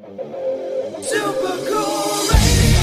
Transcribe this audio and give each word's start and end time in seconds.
Super 0.00 0.14
cool 1.66 2.28
radio. 2.28 2.78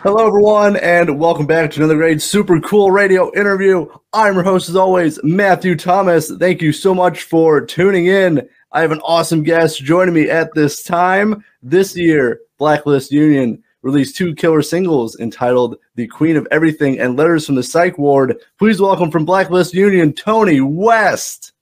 Hello, 0.00 0.26
everyone, 0.26 0.76
and 0.78 1.20
welcome 1.20 1.46
back 1.46 1.70
to 1.70 1.78
another 1.78 1.94
great 1.94 2.20
Super 2.20 2.58
Cool 2.58 2.90
Radio 2.90 3.32
interview. 3.36 3.86
I'm 4.12 4.34
your 4.34 4.42
host, 4.42 4.68
as 4.68 4.74
always, 4.74 5.22
Matthew 5.22 5.76
Thomas. 5.76 6.32
Thank 6.40 6.62
you 6.62 6.72
so 6.72 6.96
much 6.96 7.22
for 7.22 7.60
tuning 7.64 8.06
in. 8.06 8.48
I 8.74 8.80
have 8.80 8.92
an 8.92 9.00
awesome 9.00 9.42
guest 9.42 9.82
joining 9.82 10.14
me 10.14 10.30
at 10.30 10.54
this 10.54 10.82
time. 10.82 11.44
This 11.62 11.94
year, 11.94 12.40
Blacklist 12.56 13.12
Union 13.12 13.62
released 13.82 14.16
two 14.16 14.34
killer 14.34 14.62
singles 14.62 15.18
entitled 15.20 15.76
The 15.96 16.06
Queen 16.06 16.36
of 16.36 16.48
Everything 16.50 16.98
and 16.98 17.14
Letters 17.14 17.44
from 17.44 17.56
the 17.56 17.62
Psych 17.62 17.98
Ward. 17.98 18.38
Please 18.58 18.80
welcome 18.80 19.10
from 19.10 19.26
Blacklist 19.26 19.74
Union, 19.74 20.14
Tony 20.14 20.62
West. 20.62 21.52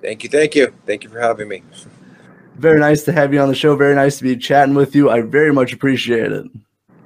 Thank 0.00 0.22
you, 0.22 0.30
thank 0.30 0.54
you, 0.54 0.72
thank 0.86 1.02
you 1.02 1.10
for 1.10 1.18
having 1.18 1.48
me. 1.48 1.64
Very 2.58 2.78
nice 2.78 3.02
to 3.04 3.12
have 3.12 3.34
you 3.34 3.40
on 3.40 3.48
the 3.48 3.54
show. 3.54 3.74
Very 3.74 3.96
nice 3.96 4.18
to 4.18 4.22
be 4.22 4.36
chatting 4.36 4.76
with 4.76 4.94
you. 4.94 5.10
I 5.10 5.20
very 5.20 5.52
much 5.52 5.74
appreciate 5.74 6.32
it. 6.32 6.46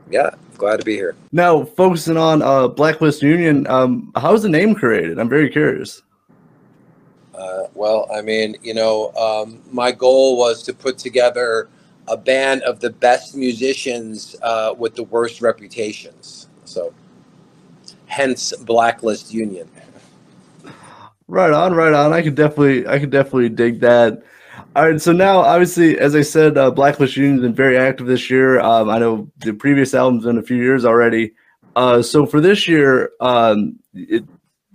Yeah, 0.09 0.31
glad 0.59 0.79
to 0.79 0.85
be 0.85 0.95
here. 0.95 1.17
Now, 1.33 1.65
focusing 1.65 2.17
on 2.17 2.41
uh, 2.41 2.69
Blacklist 2.69 3.21
Union, 3.21 3.67
um, 3.67 4.13
how 4.15 4.31
was 4.31 4.43
the 4.43 4.49
name 4.49 4.77
created? 4.77 5.19
I'm 5.19 5.29
very 5.29 5.51
curious. 5.51 6.03
Uh, 7.41 7.69
well, 7.75 8.07
I 8.15 8.21
mean, 8.21 8.55
you 8.63 8.75
know, 8.75 9.13
um, 9.15 9.63
my 9.73 9.93
goal 9.93 10.37
was 10.37 10.63
to 10.65 10.75
put 10.75 10.99
together 10.99 11.71
a 12.07 12.17
band 12.17 12.63
of 12.65 12.81
the 12.81 12.91
best 12.91 13.35
musicians 13.35 14.37
uh, 14.43 14.75
with 14.77 14.95
the 14.95 15.05
worst 15.05 15.41
reputations. 15.41 16.49
So, 16.67 16.93
hence 18.07 18.53
Blacklist 18.57 19.33
Union. 19.33 19.71
Right 21.29 21.53
on, 21.53 21.73
right 21.73 21.95
on. 21.95 22.13
I 22.13 22.21
could 22.21 22.35
definitely, 22.35 22.87
I 22.87 22.99
could 22.99 23.11
definitely 23.11 23.49
dig 23.49 23.81
that. 23.81 24.23
All 24.77 24.91
right, 24.91 25.01
so 25.01 25.13
now, 25.13 25.39
obviously, 25.39 25.99
as 25.99 26.15
I 26.15 26.23
said, 26.23 26.59
uh, 26.59 26.71
Blacklist 26.71 27.17
Union's 27.17 27.41
been 27.41 27.55
very 27.55 27.79
active 27.79 28.07
this 28.07 28.29
year. 28.29 28.61
Um, 28.61 28.91
I 28.91 28.99
know 28.99 29.31
the 29.39 29.53
previous 29.53 29.95
album's 29.95 30.25
been 30.25 30.39
a 30.39 30.43
few 30.43 30.59
years 30.59 30.85
already. 30.85 31.33
Uh, 31.75 32.03
so 32.03 32.27
for 32.27 32.41
this 32.41 32.69
year, 32.69 33.13
um, 33.21 33.79
it, 33.95 34.25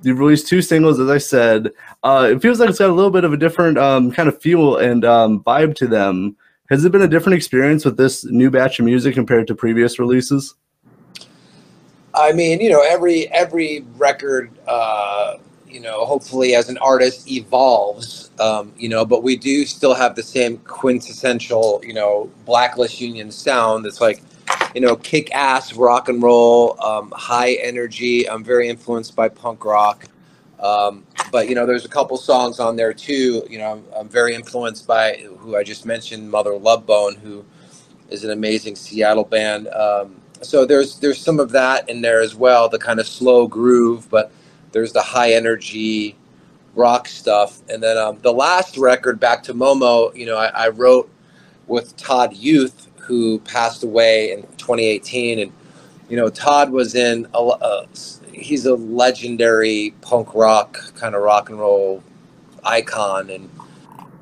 you've 0.02 0.20
released 0.20 0.48
two 0.48 0.62
singles, 0.62 1.00
as 1.00 1.10
I 1.10 1.18
said. 1.18 1.72
Uh, 2.06 2.30
it 2.34 2.40
feels 2.40 2.60
like 2.60 2.70
it's 2.70 2.78
got 2.78 2.92
a 2.92 2.94
little 2.94 3.10
bit 3.10 3.24
of 3.24 3.34
a 3.34 3.38
different 3.38 3.80
um, 3.80 4.12
kind 4.12 4.30
of 4.30 4.40
feel 4.40 4.78
and 4.78 5.04
um, 5.04 5.44
vibe 5.44 5.74
to 5.74 5.88
them. 5.88 6.38
Has 6.70 6.86
it 6.86 6.92
been 6.92 7.02
a 7.02 7.08
different 7.08 7.36
experience 7.36 7.84
with 7.84 7.98
this 7.98 8.24
new 8.26 8.52
batch 8.52 8.78
of 8.78 8.86
music 8.86 9.16
compared 9.16 9.48
to 9.48 9.56
previous 9.56 9.98
releases? 9.98 10.54
I 12.14 12.32
mean, 12.32 12.62
you 12.62 12.70
know, 12.70 12.84
every 12.88 13.28
every 13.30 13.84
record, 13.98 14.52
uh, 14.68 15.38
you 15.68 15.80
know, 15.80 16.06
hopefully 16.06 16.54
as 16.54 16.70
an 16.70 16.78
artist 16.78 17.28
evolves, 17.28 18.30
um, 18.40 18.72
you 18.78 18.88
know, 18.88 19.04
but 19.04 19.24
we 19.24 19.36
do 19.36 19.66
still 19.66 19.96
have 19.96 20.16
the 20.16 20.22
same 20.22 20.58
quintessential, 20.60 21.82
you 21.84 21.96
know, 21.96 22.30
Blacklist 22.46 23.02
Union 23.02 23.32
sound. 23.32 23.84
That's 23.84 24.00
like, 24.00 24.22
you 24.76 24.82
know, 24.82 24.96
kick 24.96 25.34
ass 25.34 25.74
rock 25.74 26.08
and 26.08 26.22
roll, 26.22 26.80
um, 26.84 27.12
high 27.16 27.54
energy. 27.54 28.30
I'm 28.30 28.44
very 28.44 28.70
influenced 28.70 29.16
by 29.16 29.28
punk 29.28 29.66
rock. 29.66 30.06
Um, 30.60 31.04
but 31.32 31.50
you 31.50 31.56
know, 31.56 31.66
there's 31.66 31.86
a 31.86 31.90
couple 31.90 32.18
songs 32.18 32.60
on 32.60 32.76
there 32.76 32.94
too. 32.94 33.46
You 33.50 33.60
know, 33.60 33.72
I'm, 33.72 33.84
I'm 33.96 34.10
very 34.10 34.36
influenced 34.36 34.88
by 34.88 35.26
who 35.40 35.56
I 35.56 35.64
just 35.64 35.86
mentioned, 35.86 36.30
Mother 36.30 36.56
Love 36.58 36.86
Bone, 36.86 37.16
who 37.16 37.46
is 38.10 38.24
an 38.24 38.32
amazing 38.32 38.76
Seattle 38.76 39.24
band. 39.24 39.68
Um, 39.70 40.22
so 40.42 40.66
there's 40.66 41.00
there's 41.00 41.20
some 41.20 41.40
of 41.40 41.52
that 41.52 41.90
in 41.90 42.02
there 42.02 42.22
as 42.22 42.36
well, 42.36 42.70
the 42.70 42.80
kind 42.80 43.00
of 43.00 43.08
slow 43.08 43.48
groove, 43.48 44.10
but 44.10 44.32
there's 44.72 44.92
the 44.92 45.02
high 45.02 45.34
energy 45.34 46.16
rock 46.76 47.08
stuff. 47.08 47.62
And 47.70 47.82
then 47.82 47.98
um, 47.98 48.20
the 48.22 48.34
last 48.34 48.78
record, 48.78 49.20
Back 49.20 49.44
to 49.44 49.54
Momo, 49.54 50.14
you 50.16 50.26
know, 50.26 50.38
I, 50.38 50.48
I 50.48 50.70
wrote 50.70 51.10
with 51.68 51.96
Todd 51.98 52.36
Youth, 52.36 52.88
who 52.98 53.40
passed 53.40 53.84
away 53.84 54.32
in 54.32 54.42
2018, 54.58 55.40
and 55.40 55.52
you 56.10 56.18
know, 56.18 56.30
Todd 56.30 56.70
was 56.70 56.94
in 56.94 57.28
a, 57.34 57.40
a 57.40 57.88
he's 58.36 58.66
a 58.66 58.76
legendary 58.76 59.94
punk 60.02 60.34
rock 60.36 60.94
kind 60.96 61.16
of 61.16 61.22
rock 61.22 61.50
and 61.50 61.60
roll 61.60 62.04
icon 62.64 63.30
and 63.30 63.50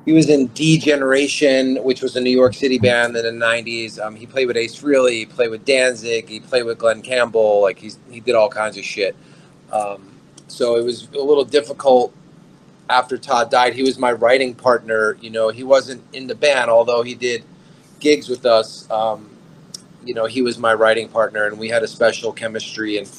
he 0.04 0.12
was 0.12 0.28
in 0.28 0.48
D 0.48 0.78
Generation, 0.78 1.76
which 1.76 2.02
was 2.02 2.14
a 2.16 2.20
New 2.20 2.30
York 2.30 2.52
City 2.54 2.78
band 2.78 3.16
in 3.16 3.24
the 3.24 3.44
'90s. 3.46 3.98
Um, 3.98 4.14
he 4.14 4.26
played 4.26 4.46
with 4.46 4.56
Ace 4.56 4.76
Frehley, 4.78 5.12
he 5.12 5.26
played 5.26 5.50
with 5.50 5.64
Danzig, 5.64 6.28
he 6.28 6.40
played 6.40 6.64
with 6.64 6.78
Glen 6.78 7.00
Campbell. 7.00 7.62
Like 7.62 7.78
he's 7.78 7.98
he 8.10 8.20
did 8.20 8.34
all 8.34 8.50
kinds 8.50 8.76
of 8.76 8.84
shit. 8.84 9.16
Um, 9.72 10.10
so 10.46 10.76
it 10.76 10.84
was 10.84 11.08
a 11.14 11.18
little 11.18 11.44
difficult 11.44 12.14
after 12.90 13.16
Todd 13.16 13.50
died. 13.50 13.72
He 13.72 13.82
was 13.82 13.98
my 13.98 14.12
writing 14.12 14.54
partner. 14.54 15.16
You 15.20 15.30
know, 15.30 15.48
he 15.48 15.64
wasn't 15.64 16.02
in 16.12 16.26
the 16.26 16.34
band, 16.34 16.70
although 16.70 17.02
he 17.02 17.14
did 17.14 17.42
gigs 17.98 18.28
with 18.28 18.44
us. 18.44 18.88
Um, 18.90 19.30
you 20.04 20.12
know, 20.12 20.26
he 20.26 20.42
was 20.42 20.58
my 20.58 20.74
writing 20.74 21.08
partner, 21.08 21.46
and 21.46 21.58
we 21.58 21.70
had 21.70 21.82
a 21.82 21.88
special 21.88 22.30
chemistry. 22.30 22.98
And 22.98 23.10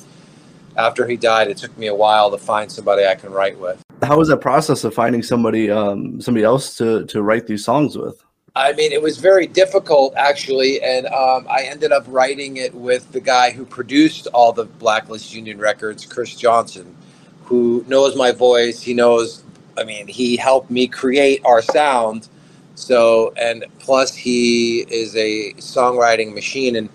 after 0.78 1.08
he 1.08 1.18
died, 1.18 1.48
it 1.48 1.58
took 1.58 1.76
me 1.78 1.88
a 1.88 1.96
while 1.96 2.32
to 2.32 2.38
find 2.38 2.72
somebody 2.72 3.06
I 3.06 3.16
can 3.16 3.32
write 3.32 3.58
with. 3.60 3.82
How 4.04 4.18
was 4.18 4.28
that 4.28 4.38
process 4.42 4.84
of 4.84 4.94
finding 4.94 5.24
somebody, 5.24 5.72
um, 5.72 6.20
somebody 6.22 6.44
else 6.44 6.78
to 6.78 7.06
to 7.06 7.22
write 7.24 7.48
these 7.48 7.64
songs 7.64 7.98
with? 7.98 8.24
I 8.58 8.72
mean, 8.72 8.94
it 8.94 9.02
was 9.02 9.18
very 9.18 9.48
difficult 9.48 10.16
actually, 10.16 10.82
and 10.82 11.08
um, 11.08 11.46
I 11.50 11.64
ended 11.64 11.92
up 11.92 12.06
writing 12.08 12.58
it 12.58 12.74
with 12.74 13.12
the 13.12 13.20
guy 13.20 13.52
who 13.52 13.66
produced 13.66 14.28
all 14.28 14.54
the 14.54 14.64
Blacklist 14.64 15.34
Union 15.34 15.58
records, 15.58 16.06
Chris 16.06 16.36
Johnson, 16.36 16.96
who 17.44 17.84
knows 17.88 18.16
my 18.16 18.32
voice. 18.32 18.82
He 18.82 18.94
knows, 18.94 19.44
I 19.78 19.84
mean, 19.84 20.08
he 20.08 20.38
helped 20.38 20.72
me 20.72 20.88
create 20.88 21.42
our 21.44 21.62
sound. 21.62 22.30
So, 22.76 23.34
and 23.36 23.66
plus, 23.80 24.16
he 24.16 24.86
is 24.90 25.16
a 25.16 25.54
songwriting 25.54 26.34
machine, 26.34 26.78
and 26.78 26.90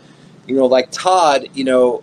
you 0.47 0.56
know, 0.56 0.66
like 0.66 0.91
Todd, 0.91 1.47
you 1.52 1.64
know, 1.64 2.02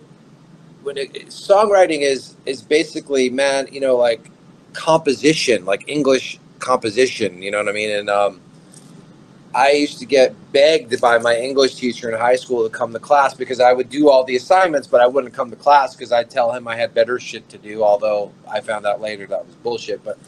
when 0.88 0.96
it, 0.96 1.12
songwriting 1.26 2.00
is 2.00 2.34
is 2.46 2.62
basically, 2.62 3.28
man, 3.28 3.68
you 3.70 3.78
know, 3.78 3.96
like 3.96 4.30
composition, 4.72 5.66
like 5.66 5.84
English 5.86 6.38
composition. 6.60 7.42
You 7.42 7.50
know 7.50 7.58
what 7.58 7.68
I 7.68 7.72
mean? 7.72 7.90
And 7.90 8.08
um, 8.08 8.40
I 9.54 9.72
used 9.72 9.98
to 9.98 10.06
get 10.06 10.34
begged 10.50 10.98
by 10.98 11.18
my 11.18 11.36
English 11.36 11.74
teacher 11.74 12.10
in 12.10 12.18
high 12.18 12.36
school 12.36 12.66
to 12.66 12.74
come 12.74 12.94
to 12.94 12.98
class 12.98 13.34
because 13.34 13.60
I 13.60 13.74
would 13.74 13.90
do 13.90 14.08
all 14.08 14.24
the 14.24 14.36
assignments, 14.36 14.88
but 14.88 15.02
I 15.02 15.06
wouldn't 15.06 15.34
come 15.34 15.50
to 15.50 15.56
class 15.56 15.94
because 15.94 16.10
I'd 16.10 16.30
tell 16.30 16.52
him 16.52 16.66
I 16.66 16.74
had 16.74 16.94
better 16.94 17.18
shit 17.18 17.46
to 17.50 17.58
do. 17.58 17.84
Although 17.84 18.32
I 18.50 18.60
found 18.60 18.86
out 18.86 19.02
later 19.02 19.26
that 19.26 19.44
was 19.44 19.54
bullshit. 19.56 20.02
But 20.02 20.18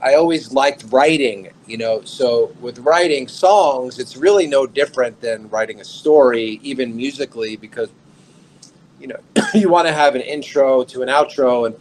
I 0.00 0.14
always 0.14 0.52
liked 0.52 0.84
writing, 0.92 1.50
you 1.66 1.76
know. 1.76 2.02
So 2.04 2.54
with 2.60 2.78
writing 2.78 3.26
songs, 3.26 3.98
it's 3.98 4.16
really 4.16 4.46
no 4.46 4.64
different 4.64 5.20
than 5.20 5.50
writing 5.50 5.80
a 5.80 5.84
story, 5.84 6.60
even 6.62 6.94
musically, 6.94 7.56
because 7.56 7.90
you 9.00 9.08
know 9.08 9.18
you 9.60 9.68
want 9.68 9.86
to 9.86 9.94
have 9.94 10.14
an 10.14 10.20
intro 10.20 10.84
to 10.84 11.02
an 11.02 11.08
outro 11.08 11.66
and 11.66 11.76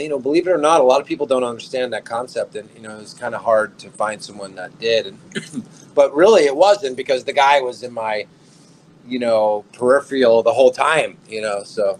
you 0.00 0.08
know, 0.08 0.18
believe 0.18 0.46
it 0.46 0.50
or 0.50 0.58
not, 0.58 0.80
a 0.80 0.84
lot 0.84 1.00
of 1.00 1.06
people 1.06 1.26
don't 1.26 1.44
understand 1.44 1.92
that 1.92 2.04
concept, 2.04 2.56
and 2.56 2.68
you 2.74 2.82
know, 2.82 2.98
it's 2.98 3.14
kind 3.14 3.34
of 3.34 3.42
hard 3.42 3.78
to 3.78 3.90
find 3.90 4.22
someone 4.22 4.54
that 4.54 4.78
did. 4.78 5.06
And, 5.06 5.18
but 5.94 6.14
really, 6.14 6.44
it 6.44 6.56
wasn't 6.56 6.96
because 6.96 7.24
the 7.24 7.32
guy 7.32 7.60
was 7.60 7.82
in 7.82 7.92
my, 7.92 8.26
you 9.06 9.18
know, 9.18 9.64
peripheral 9.72 10.42
the 10.42 10.52
whole 10.52 10.70
time. 10.70 11.18
You 11.28 11.42
know, 11.42 11.62
so. 11.62 11.98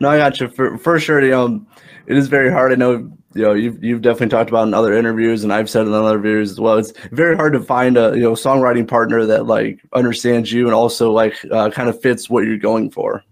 No, 0.00 0.08
I 0.08 0.16
got 0.16 0.40
you 0.40 0.48
for 0.48 0.78
for 0.78 0.98
sure. 0.98 1.22
You 1.22 1.30
know, 1.30 1.66
it 2.06 2.16
is 2.16 2.28
very 2.28 2.50
hard. 2.50 2.72
I 2.72 2.76
know. 2.76 3.12
You 3.34 3.42
know, 3.42 3.52
you've 3.54 3.82
you've 3.82 4.02
definitely 4.02 4.28
talked 4.28 4.50
about 4.50 4.68
in 4.68 4.74
other 4.74 4.92
interviews, 4.92 5.44
and 5.44 5.52
I've 5.52 5.70
said 5.70 5.86
in 5.86 5.92
other 5.92 6.10
interviews 6.18 6.50
as 6.50 6.60
well. 6.60 6.76
It's 6.78 6.92
very 7.12 7.36
hard 7.36 7.52
to 7.54 7.60
find 7.60 7.96
a 7.96 8.12
you 8.14 8.22
know 8.22 8.32
songwriting 8.32 8.86
partner 8.86 9.24
that 9.26 9.46
like 9.46 9.80
understands 9.92 10.52
you 10.52 10.66
and 10.66 10.74
also 10.74 11.10
like 11.10 11.34
uh, 11.50 11.70
kind 11.70 11.88
of 11.88 12.00
fits 12.00 12.28
what 12.28 12.44
you're 12.44 12.58
going 12.58 12.90
for. 12.90 13.24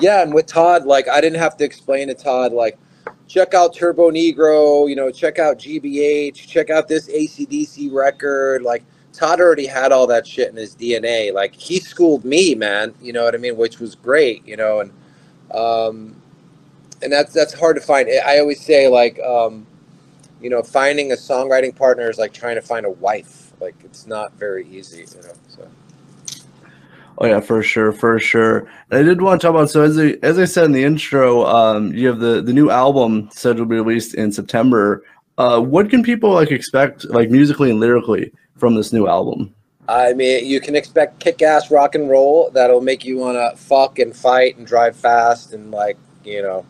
Yeah, 0.00 0.22
and 0.22 0.34
with 0.34 0.46
Todd, 0.46 0.86
like 0.86 1.08
I 1.08 1.20
didn't 1.20 1.38
have 1.38 1.56
to 1.58 1.64
explain 1.64 2.08
to 2.08 2.14
Todd, 2.14 2.52
like, 2.52 2.78
check 3.26 3.54
out 3.54 3.74
Turbonegro, 3.74 4.88
you 4.88 4.96
know, 4.96 5.10
check 5.10 5.38
out 5.38 5.58
GBH, 5.58 6.34
check 6.34 6.70
out 6.70 6.88
this 6.88 7.08
ACDC 7.08 7.92
record. 7.92 8.62
Like 8.62 8.84
Todd 9.12 9.40
already 9.40 9.66
had 9.66 9.92
all 9.92 10.06
that 10.08 10.26
shit 10.26 10.50
in 10.50 10.56
his 10.56 10.74
DNA. 10.74 11.32
Like 11.32 11.54
he 11.54 11.78
schooled 11.78 12.24
me, 12.24 12.54
man. 12.54 12.94
You 13.00 13.12
know 13.12 13.24
what 13.24 13.34
I 13.34 13.38
mean? 13.38 13.56
Which 13.56 13.78
was 13.78 13.94
great, 13.94 14.46
you 14.46 14.56
know, 14.56 14.80
and 14.80 14.92
um, 15.52 16.20
and 17.04 17.12
that's 17.12 17.32
that's 17.32 17.52
hard 17.52 17.76
to 17.76 17.82
find. 17.82 18.08
I 18.08 18.38
always 18.38 18.60
say 18.60 18.88
like, 18.88 19.20
um, 19.20 19.66
you 20.40 20.50
know, 20.50 20.62
finding 20.62 21.12
a 21.12 21.14
songwriting 21.14 21.76
partner 21.76 22.10
is 22.10 22.18
like 22.18 22.32
trying 22.32 22.56
to 22.56 22.62
find 22.62 22.86
a 22.86 22.90
wife. 22.90 23.52
Like 23.60 23.76
it's 23.84 24.06
not 24.06 24.32
very 24.32 24.66
easy, 24.66 25.00
you 25.00 25.22
know. 25.22 25.34
So. 25.48 25.68
Oh 27.18 27.26
yeah, 27.26 27.40
for 27.40 27.62
sure, 27.62 27.92
for 27.92 28.18
sure. 28.18 28.60
And 28.90 28.98
I 28.98 29.02
did 29.02 29.20
want 29.20 29.40
to 29.40 29.46
talk 29.46 29.54
about 29.54 29.70
so 29.70 29.82
as 29.82 29.98
I, 29.98 30.16
as 30.22 30.38
I 30.38 30.46
said 30.46 30.64
in 30.64 30.72
the 30.72 30.82
intro, 30.82 31.44
um, 31.44 31.92
you 31.94 32.08
have 32.08 32.18
the 32.18 32.40
the 32.40 32.52
new 32.52 32.70
album 32.70 33.28
said 33.32 33.58
to 33.58 33.66
be 33.66 33.76
released 33.76 34.14
in 34.14 34.32
September. 34.32 35.04
Uh, 35.36 35.60
what 35.60 35.90
can 35.90 36.02
people 36.02 36.32
like 36.32 36.50
expect, 36.50 37.04
like 37.06 37.28
musically 37.28 37.70
and 37.70 37.80
lyrically, 37.80 38.32
from 38.56 38.74
this 38.74 38.92
new 38.92 39.06
album? 39.06 39.54
I 39.86 40.14
mean, 40.14 40.46
you 40.46 40.60
can 40.60 40.74
expect 40.76 41.20
kick-ass 41.20 41.70
rock 41.70 41.94
and 41.94 42.08
roll 42.08 42.50
that'll 42.50 42.80
make 42.80 43.04
you 43.04 43.18
want 43.18 43.36
to 43.36 43.54
fuck 43.60 43.98
and 43.98 44.16
fight 44.16 44.56
and 44.56 44.66
drive 44.66 44.96
fast 44.96 45.52
and 45.52 45.70
like 45.70 45.98
you 46.24 46.42
know, 46.42 46.64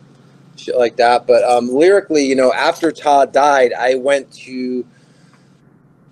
shit 0.56 0.77
like 0.77 0.97
that. 0.97 1.27
But 1.27 1.45
um, 1.45 1.69
lyrically, 1.71 2.25
you 2.25 2.37
know, 2.37 2.53
after 2.53 2.93
Todd 2.93 3.33
died, 3.33 3.73
I 3.73 3.95
went 3.95 4.33
to 4.45 4.87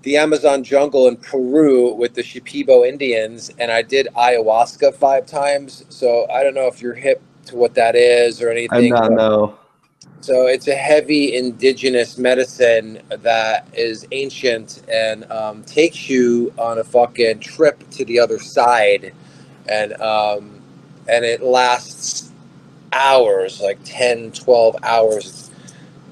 the 0.02 0.16
Amazon 0.16 0.64
jungle 0.64 1.08
in 1.08 1.16
Peru 1.16 1.94
with 1.94 2.14
the 2.14 2.22
Shipibo 2.22 2.86
Indians, 2.86 3.50
and 3.58 3.70
I 3.70 3.82
did 3.82 4.08
ayahuasca 4.16 4.94
five 4.94 5.26
times. 5.26 5.84
So 5.88 6.26
I 6.30 6.42
don't 6.42 6.54
know 6.54 6.66
if 6.66 6.82
you're 6.82 6.94
hip 6.94 7.22
to 7.46 7.56
what 7.56 7.74
that 7.74 7.94
is 7.94 8.42
or 8.42 8.50
anything. 8.50 8.76
I 8.76 8.78
anything. 8.78 8.92
not 8.94 9.12
know. 9.12 9.58
So 10.20 10.46
it's 10.46 10.68
a 10.68 10.74
heavy 10.74 11.34
indigenous 11.34 12.16
medicine 12.16 13.02
that 13.08 13.66
is 13.72 14.06
ancient 14.12 14.82
and 14.88 15.28
um, 15.32 15.64
takes 15.64 16.08
you 16.08 16.54
on 16.56 16.78
a 16.78 16.84
fucking 16.84 17.40
trip 17.40 17.88
to 17.90 18.04
the 18.04 18.20
other 18.20 18.38
side, 18.38 19.14
and 19.68 19.94
um, 20.00 20.62
and 21.08 21.24
it 21.24 21.42
lasts 21.42 22.21
hours, 22.92 23.60
like 23.60 23.78
10, 23.84 24.32
12 24.32 24.76
hours. 24.84 25.26
It's 25.26 25.50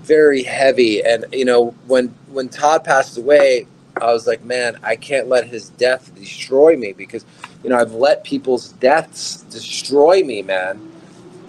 very 0.03 0.43
heavy, 0.43 1.03
and 1.05 1.27
you 1.33 1.45
know 1.45 1.75
when 1.87 2.15
when 2.29 2.49
Todd 2.49 2.85
passed 2.85 3.19
away, 3.19 3.67
I 4.01 4.13
was 4.13 4.27
like, 4.27 4.45
man, 4.45 4.79
I 4.83 4.97
can't 4.97 5.29
let 5.29 5.47
his 5.49 5.71
death 5.71 6.15
destroy 6.15 6.77
me 6.77 6.93
because 6.93 7.25
you 7.65 7.71
know 7.71 7.79
I've 7.79 7.93
let 7.95 8.25
people's 8.25 8.71
deaths 8.75 9.43
destroy 9.45 10.23
me, 10.25 10.43
man 10.43 10.81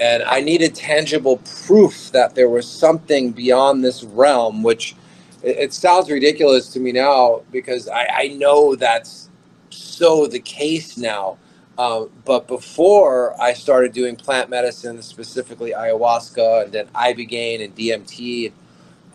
and 0.01 0.23
I 0.23 0.41
needed 0.41 0.75
tangible 0.75 1.37
proof 1.65 2.11
that 2.11 2.35
there 2.35 2.49
was 2.49 2.67
something 2.67 3.31
beyond 3.31 3.83
this 3.83 4.03
realm, 4.03 4.63
which 4.63 4.95
it, 5.43 5.57
it 5.57 5.73
sounds 5.73 6.09
ridiculous 6.09 6.69
to 6.73 6.79
me 6.79 6.91
now 6.91 7.43
because 7.51 7.87
I, 7.87 8.07
I 8.11 8.27
know 8.29 8.75
that's 8.75 9.29
so 9.69 10.27
the 10.27 10.39
case 10.39 10.97
now. 10.97 11.37
Um, 11.81 12.11
but 12.25 12.47
before 12.47 13.41
I 13.41 13.53
started 13.53 13.91
doing 13.91 14.15
plant 14.15 14.51
medicine, 14.51 15.01
specifically 15.01 15.71
ayahuasca, 15.71 16.65
and 16.65 16.71
then 16.71 16.87
ibogaine 16.89 17.63
and 17.63 17.75
DMT, 17.75 18.51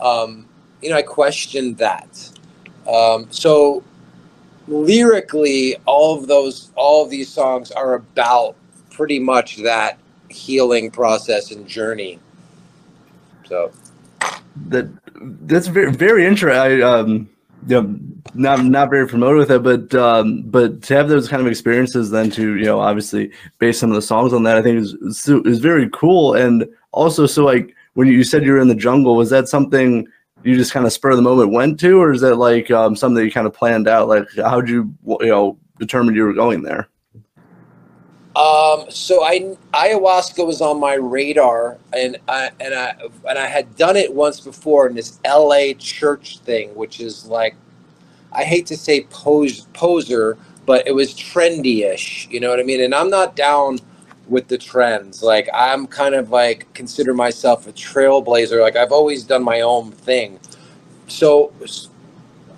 um, 0.01 0.49
you 0.83 0.91
know, 0.91 0.97
I 0.97 1.03
questioned 1.03 1.79
that. 1.79 2.31
Um, 2.89 3.29
so 3.31 3.85
lyrically, 4.67 5.77
all 5.87 6.19
of 6.19 6.27
those, 6.27 6.73
all 6.75 7.05
of 7.05 7.11
these 7.11 7.33
songs 7.33 7.71
are 7.71 7.95
about 7.95 8.57
pretty 8.91 9.21
much 9.21 9.59
that 9.59 10.01
healing 10.29 10.91
process 10.91 11.53
and 11.53 11.69
journey. 11.69 12.19
So 13.45 13.71
That 14.69 14.89
that's 15.47 15.69
very 15.69 15.93
very 15.93 16.27
interesting. 16.27 16.83
I 16.83 16.83
um 16.83 17.29
you 17.67 17.83
know 17.83 17.99
not 18.35 18.65
not 18.65 18.91
very 18.91 19.09
familiar 19.09 19.37
with 19.37 19.51
it, 19.51 19.63
but 19.63 19.95
um 19.95 20.43
but 20.43 20.83
to 20.83 20.95
have 20.95 21.09
those 21.09 21.29
kind 21.29 21.43
of 21.43 21.49
experiences, 21.49 22.11
then 22.11 22.31
to 22.31 22.57
you 22.57 22.65
know 22.65 22.81
obviously 22.81 23.31
base 23.59 23.79
some 23.79 23.91
of 23.91 23.97
the 23.97 24.03
songs 24.03 24.33
on 24.33 24.45
that, 24.45 24.57
I 24.57 24.63
think 24.63 24.79
is 24.79 24.95
is, 25.29 25.59
very 25.59 25.89
cool. 25.91 26.35
And 26.35 26.67
also, 26.93 27.27
so 27.27 27.45
like 27.45 27.75
when 27.95 28.09
you 28.09 28.25
said 28.25 28.45
you 28.45 28.53
were 28.53 28.61
in 28.61 28.69
the 28.69 28.75
jungle, 28.75 29.17
was 29.17 29.31
that 29.31 29.49
something? 29.49 30.07
You 30.45 30.55
just 30.55 30.73
kind 30.73 30.87
of 30.87 30.93
spur 30.93 31.11
of 31.11 31.17
the 31.17 31.23
moment 31.23 31.51
went 31.51 31.81
to, 31.81 32.01
or 32.01 32.13
is 32.13 32.21
that 32.21 32.37
like 32.37 32.71
um, 32.71 32.95
something 32.95 33.25
you 33.25 33.33
kind 33.33 33.47
of 33.47 33.55
planned 33.55 33.89
out? 33.89 34.07
Like, 34.07 34.29
how'd 34.37 34.69
you, 34.69 34.95
you 35.05 35.27
know, 35.27 35.59
determine 35.81 36.15
you 36.15 36.25
were 36.25 36.35
going 36.35 36.63
there? 36.63 36.89
Um, 38.37 38.85
so 38.91 39.25
I 39.25 39.57
ayahuasca 39.73 40.47
was 40.47 40.61
on 40.61 40.79
my 40.79 40.93
radar, 40.93 41.79
and 41.95 42.19
I 42.29 42.51
and 42.61 42.75
I 42.75 42.95
and 43.27 43.39
I 43.39 43.47
had 43.47 43.75
done 43.77 43.97
it 43.97 44.13
once 44.13 44.41
before 44.41 44.87
in 44.87 44.95
this 44.95 45.19
L.A. 45.25 45.73
church 45.73 46.41
thing, 46.41 46.75
which 46.75 47.01
is 47.01 47.25
like, 47.25 47.57
I 48.33 48.45
hate 48.45 48.67
to 48.67 48.77
say 48.77 49.05
pose 49.05 49.63
poser, 49.73 50.37
but 50.67 50.87
it 50.87 50.95
was 50.95 51.15
trendy-ish. 51.15 52.29
You 52.31 52.41
know 52.41 52.51
what 52.51 52.61
I 52.61 52.65
mean? 52.65 52.83
And 52.83 52.95
I'm 52.95 53.09
not 53.09 53.37
down 53.37 53.79
with 54.29 54.49
the 54.49 54.59
trends. 54.59 55.23
Like 55.23 55.49
I'm 55.55 55.87
kind 55.87 56.15
of 56.15 56.29
like 56.29 56.71
consider 56.75 57.15
myself 57.15 57.67
a 57.67 57.73
trailblazer. 57.73 58.61
Like 58.61 58.77
I've 58.77 58.93
always 58.93 59.25
done 59.25 59.45
my 59.45 59.63
own 59.63 59.93
thing. 59.93 60.39
So 61.09 61.55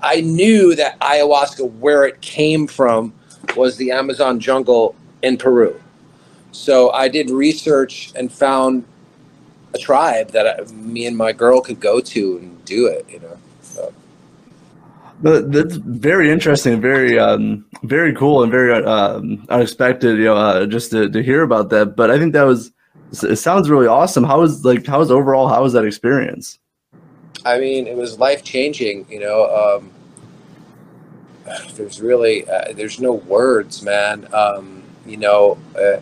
I 0.02 0.22
knew 0.22 0.74
that 0.74 0.98
ayahuasca, 0.98 1.70
where 1.74 2.04
it 2.04 2.20
came 2.20 2.66
from, 2.66 3.12
was 3.56 3.76
the 3.76 3.92
Amazon 3.92 4.40
jungle 4.40 4.96
in 5.22 5.36
Peru. 5.36 5.80
So 6.52 6.90
I 6.90 7.08
did 7.08 7.30
research 7.30 8.12
and 8.14 8.32
found 8.32 8.84
a 9.74 9.78
tribe 9.78 10.30
that 10.30 10.46
I, 10.46 10.72
me 10.72 11.06
and 11.06 11.16
my 11.16 11.32
girl 11.32 11.60
could 11.60 11.80
go 11.80 12.00
to 12.00 12.38
and 12.38 12.64
do 12.64 12.86
it. 12.86 13.06
You 13.08 13.20
know, 13.20 13.38
so, 13.62 13.92
that's 15.20 15.76
very 15.76 16.30
interesting, 16.30 16.80
very 16.80 17.18
um, 17.18 17.66
very 17.82 18.14
cool, 18.14 18.42
and 18.42 18.50
very 18.50 18.72
um, 18.84 19.46
unexpected. 19.48 20.18
You 20.18 20.24
know, 20.24 20.36
uh, 20.36 20.66
just 20.66 20.90
to, 20.92 21.08
to 21.08 21.22
hear 21.22 21.42
about 21.42 21.70
that. 21.70 21.96
But 21.96 22.10
I 22.10 22.18
think 22.18 22.32
that 22.32 22.44
was 22.44 22.72
it 23.12 23.36
sounds 23.36 23.70
really 23.70 23.86
awesome. 23.86 24.24
How 24.24 24.40
was 24.40 24.64
like 24.64 24.86
how 24.86 24.98
was 24.98 25.10
overall? 25.10 25.48
How 25.48 25.62
was 25.62 25.72
that 25.74 25.84
experience? 25.84 26.58
I 27.44 27.58
mean, 27.58 27.86
it 27.86 27.96
was 27.96 28.18
life 28.18 28.42
changing. 28.42 29.06
You 29.10 29.20
know, 29.20 29.78
um, 29.78 29.90
there's 31.74 32.00
really 32.00 32.48
uh, 32.48 32.72
there's 32.72 33.00
no 33.00 33.12
words, 33.12 33.82
man. 33.82 34.28
Um, 34.32 34.77
you 35.08 35.18
know, 35.18 35.58
uh, 35.76 36.00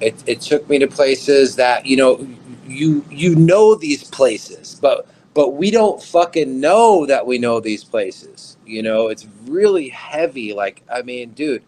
it 0.00 0.22
it 0.26 0.40
took 0.40 0.68
me 0.68 0.78
to 0.80 0.86
places 0.86 1.56
that 1.56 1.86
you 1.86 1.96
know 1.96 2.26
you 2.66 3.04
you 3.10 3.34
know 3.36 3.74
these 3.74 4.04
places, 4.04 4.78
but 4.80 5.08
but 5.34 5.50
we 5.54 5.70
don't 5.70 6.02
fucking 6.02 6.60
know 6.60 7.06
that 7.06 7.26
we 7.26 7.38
know 7.38 7.60
these 7.60 7.84
places. 7.84 8.56
You 8.66 8.82
know, 8.82 9.08
it's 9.08 9.26
really 9.46 9.90
heavy. 9.90 10.54
Like, 10.54 10.82
I 10.92 11.02
mean, 11.02 11.30
dude, 11.32 11.62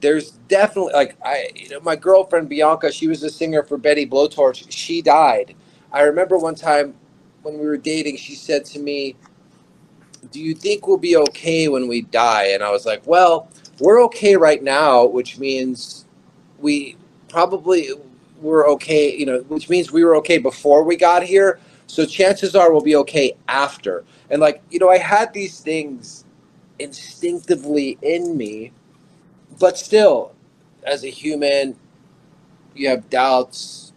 there's 0.00 0.32
definitely 0.48 0.94
like 0.94 1.16
I, 1.24 1.50
you 1.54 1.70
know, 1.70 1.80
my 1.80 1.96
girlfriend 1.96 2.48
Bianca, 2.48 2.92
she 2.92 3.08
was 3.08 3.22
a 3.22 3.30
singer 3.30 3.62
for 3.62 3.78
Betty 3.78 4.06
Blowtorch. 4.06 4.66
She 4.70 5.02
died. 5.02 5.54
I 5.92 6.02
remember 6.02 6.38
one 6.38 6.54
time 6.56 6.94
when 7.42 7.58
we 7.58 7.66
were 7.66 7.78
dating, 7.78 8.18
she 8.18 8.34
said 8.36 8.64
to 8.66 8.80
me, 8.80 9.16
"Do 10.32 10.40
you 10.40 10.54
think 10.54 10.86
we'll 10.86 10.98
be 10.98 11.16
okay 11.16 11.68
when 11.68 11.88
we 11.88 12.02
die?" 12.02 12.48
And 12.48 12.62
I 12.64 12.70
was 12.70 12.86
like, 12.86 13.06
"Well, 13.06 13.48
we're 13.80 14.02
okay 14.04 14.36
right 14.36 14.62
now, 14.62 15.04
which 15.04 15.38
means 15.38 16.04
we 16.58 16.96
probably 17.28 17.90
were 18.40 18.68
okay. 18.68 19.16
You 19.16 19.26
know, 19.26 19.38
which 19.48 19.68
means 19.68 19.92
we 19.92 20.04
were 20.04 20.16
okay 20.16 20.38
before 20.38 20.84
we 20.84 20.96
got 20.96 21.22
here." 21.22 21.58
So 21.86 22.06
chances 22.06 22.56
are 22.56 22.72
we'll 22.72 22.80
be 22.80 22.96
okay 22.96 23.34
after. 23.48 24.04
And 24.30 24.40
like, 24.40 24.62
you 24.70 24.78
know, 24.78 24.88
I 24.88 24.96
had 24.96 25.32
these 25.34 25.60
things 25.60 26.24
instinctively 26.78 27.98
in 28.00 28.34
me, 28.34 28.72
but 29.60 29.76
still, 29.76 30.32
as 30.84 31.04
a 31.04 31.08
human, 31.08 31.76
you 32.74 32.88
have 32.88 33.10
doubts, 33.10 33.92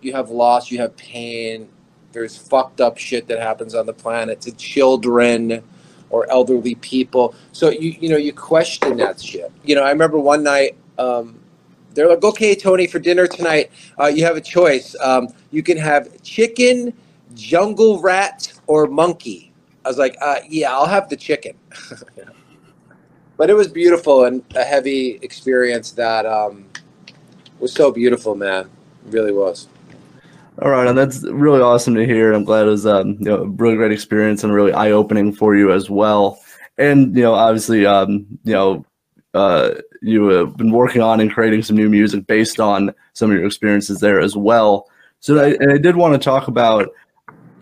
you 0.00 0.12
have 0.14 0.30
loss, 0.30 0.70
you 0.70 0.78
have 0.78 0.96
pain. 0.96 1.68
There's 2.12 2.36
fucked 2.36 2.80
up 2.80 2.96
shit 2.96 3.28
that 3.28 3.38
happens 3.38 3.74
on 3.74 3.86
the 3.86 3.92
planet 3.92 4.40
to 4.42 4.52
children 4.52 5.62
or 6.10 6.30
elderly 6.30 6.74
people. 6.76 7.34
So 7.52 7.70
you 7.70 7.96
you 8.00 8.08
know 8.08 8.16
you 8.16 8.32
question 8.32 8.96
that 8.98 9.20
shit. 9.20 9.50
You 9.64 9.74
know, 9.74 9.82
I 9.82 9.90
remember 9.90 10.18
one 10.18 10.42
night 10.42 10.76
um, 10.98 11.38
they're 11.94 12.08
like, 12.08 12.22
"Okay, 12.22 12.54
Tony, 12.54 12.86
for 12.86 12.98
dinner 12.98 13.26
tonight, 13.26 13.70
uh, 13.98 14.06
you 14.06 14.24
have 14.24 14.36
a 14.36 14.40
choice. 14.40 14.94
Um, 15.00 15.28
you 15.50 15.62
can 15.62 15.78
have 15.78 16.22
chicken, 16.22 16.92
jungle 17.34 18.00
rat, 18.00 18.52
or 18.66 18.86
monkey." 18.86 19.52
I 19.84 19.88
was 19.88 19.98
like, 19.98 20.16
uh, 20.20 20.40
"Yeah, 20.48 20.72
I'll 20.72 20.86
have 20.86 21.08
the 21.08 21.16
chicken." 21.16 21.54
but 23.36 23.48
it 23.48 23.54
was 23.54 23.68
beautiful 23.68 24.24
and 24.24 24.42
a 24.54 24.64
heavy 24.64 25.18
experience 25.22 25.92
that 25.92 26.26
um, 26.26 26.66
was 27.58 27.72
so 27.72 27.90
beautiful, 27.90 28.34
man. 28.34 28.68
It 29.06 29.12
really 29.12 29.32
was. 29.32 29.68
All 30.62 30.70
right, 30.70 30.86
and 30.86 30.98
that's 30.98 31.22
really 31.22 31.62
awesome 31.62 31.94
to 31.94 32.04
hear. 32.04 32.34
I'm 32.34 32.44
glad 32.44 32.66
it 32.66 32.70
was 32.70 32.84
um, 32.84 33.16
you 33.18 33.24
know, 33.24 33.36
a 33.36 33.48
really 33.48 33.76
great 33.76 33.92
experience 33.92 34.44
and 34.44 34.52
really 34.52 34.74
eye 34.74 34.90
opening 34.90 35.32
for 35.32 35.56
you 35.56 35.72
as 35.72 35.88
well. 35.88 36.38
And 36.76 37.16
you 37.16 37.22
know, 37.22 37.32
obviously, 37.32 37.86
um, 37.86 38.26
you 38.44 38.52
know, 38.52 38.84
uh, 39.32 39.76
you 40.02 40.26
have 40.28 40.58
been 40.58 40.70
working 40.70 41.00
on 41.00 41.18
and 41.20 41.32
creating 41.32 41.62
some 41.62 41.76
new 41.76 41.88
music 41.88 42.26
based 42.26 42.60
on 42.60 42.94
some 43.14 43.30
of 43.30 43.38
your 43.38 43.46
experiences 43.46 44.00
there 44.00 44.20
as 44.20 44.36
well. 44.36 44.86
So 45.20 45.38
I, 45.38 45.56
and 45.60 45.72
I 45.72 45.78
did 45.78 45.96
want 45.96 46.12
to 46.12 46.18
talk 46.18 46.46
about 46.46 46.90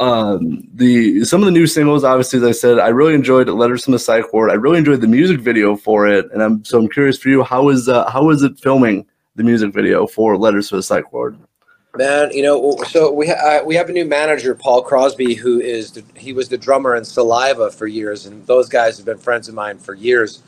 um, 0.00 0.66
the 0.74 1.24
some 1.24 1.40
of 1.40 1.46
the 1.46 1.52
new 1.52 1.68
singles. 1.68 2.02
Obviously, 2.02 2.38
as 2.38 2.44
I 2.44 2.52
said, 2.52 2.80
I 2.80 2.88
really 2.88 3.14
enjoyed 3.14 3.48
"Letters 3.48 3.84
from 3.84 3.92
the 3.92 4.00
Psych 4.00 4.32
Ward." 4.32 4.50
I 4.50 4.54
really 4.54 4.78
enjoyed 4.78 5.02
the 5.02 5.06
music 5.06 5.38
video 5.38 5.76
for 5.76 6.08
it, 6.08 6.28
and 6.32 6.42
I'm 6.42 6.64
so 6.64 6.78
I'm 6.78 6.88
curious 6.88 7.16
for 7.16 7.28
you. 7.28 7.44
How 7.44 7.68
is 7.68 7.88
uh, 7.88 8.10
how 8.10 8.30
is 8.30 8.42
it 8.42 8.58
filming 8.58 9.06
the 9.36 9.44
music 9.44 9.72
video 9.72 10.08
for 10.08 10.36
"Letters 10.36 10.68
from 10.68 10.78
the 10.78 10.82
Psych 10.82 11.12
Ward"? 11.12 11.38
Man, 11.98 12.30
you 12.30 12.44
know, 12.44 12.76
so 12.86 13.12
we 13.12 13.26
ha- 13.26 13.60
we 13.66 13.74
have 13.74 13.88
a 13.88 13.92
new 13.92 14.04
manager, 14.04 14.54
Paul 14.54 14.82
Crosby, 14.82 15.34
who 15.34 15.60
is 15.60 15.90
the, 15.90 16.04
he 16.14 16.32
was 16.32 16.48
the 16.48 16.56
drummer 16.56 16.94
in 16.94 17.04
Saliva 17.04 17.72
for 17.72 17.88
years, 17.88 18.24
and 18.26 18.46
those 18.46 18.68
guys 18.68 18.98
have 18.98 19.04
been 19.04 19.18
friends 19.18 19.48
of 19.48 19.56
mine 19.56 19.78
for 19.78 19.94
years, 19.94 20.44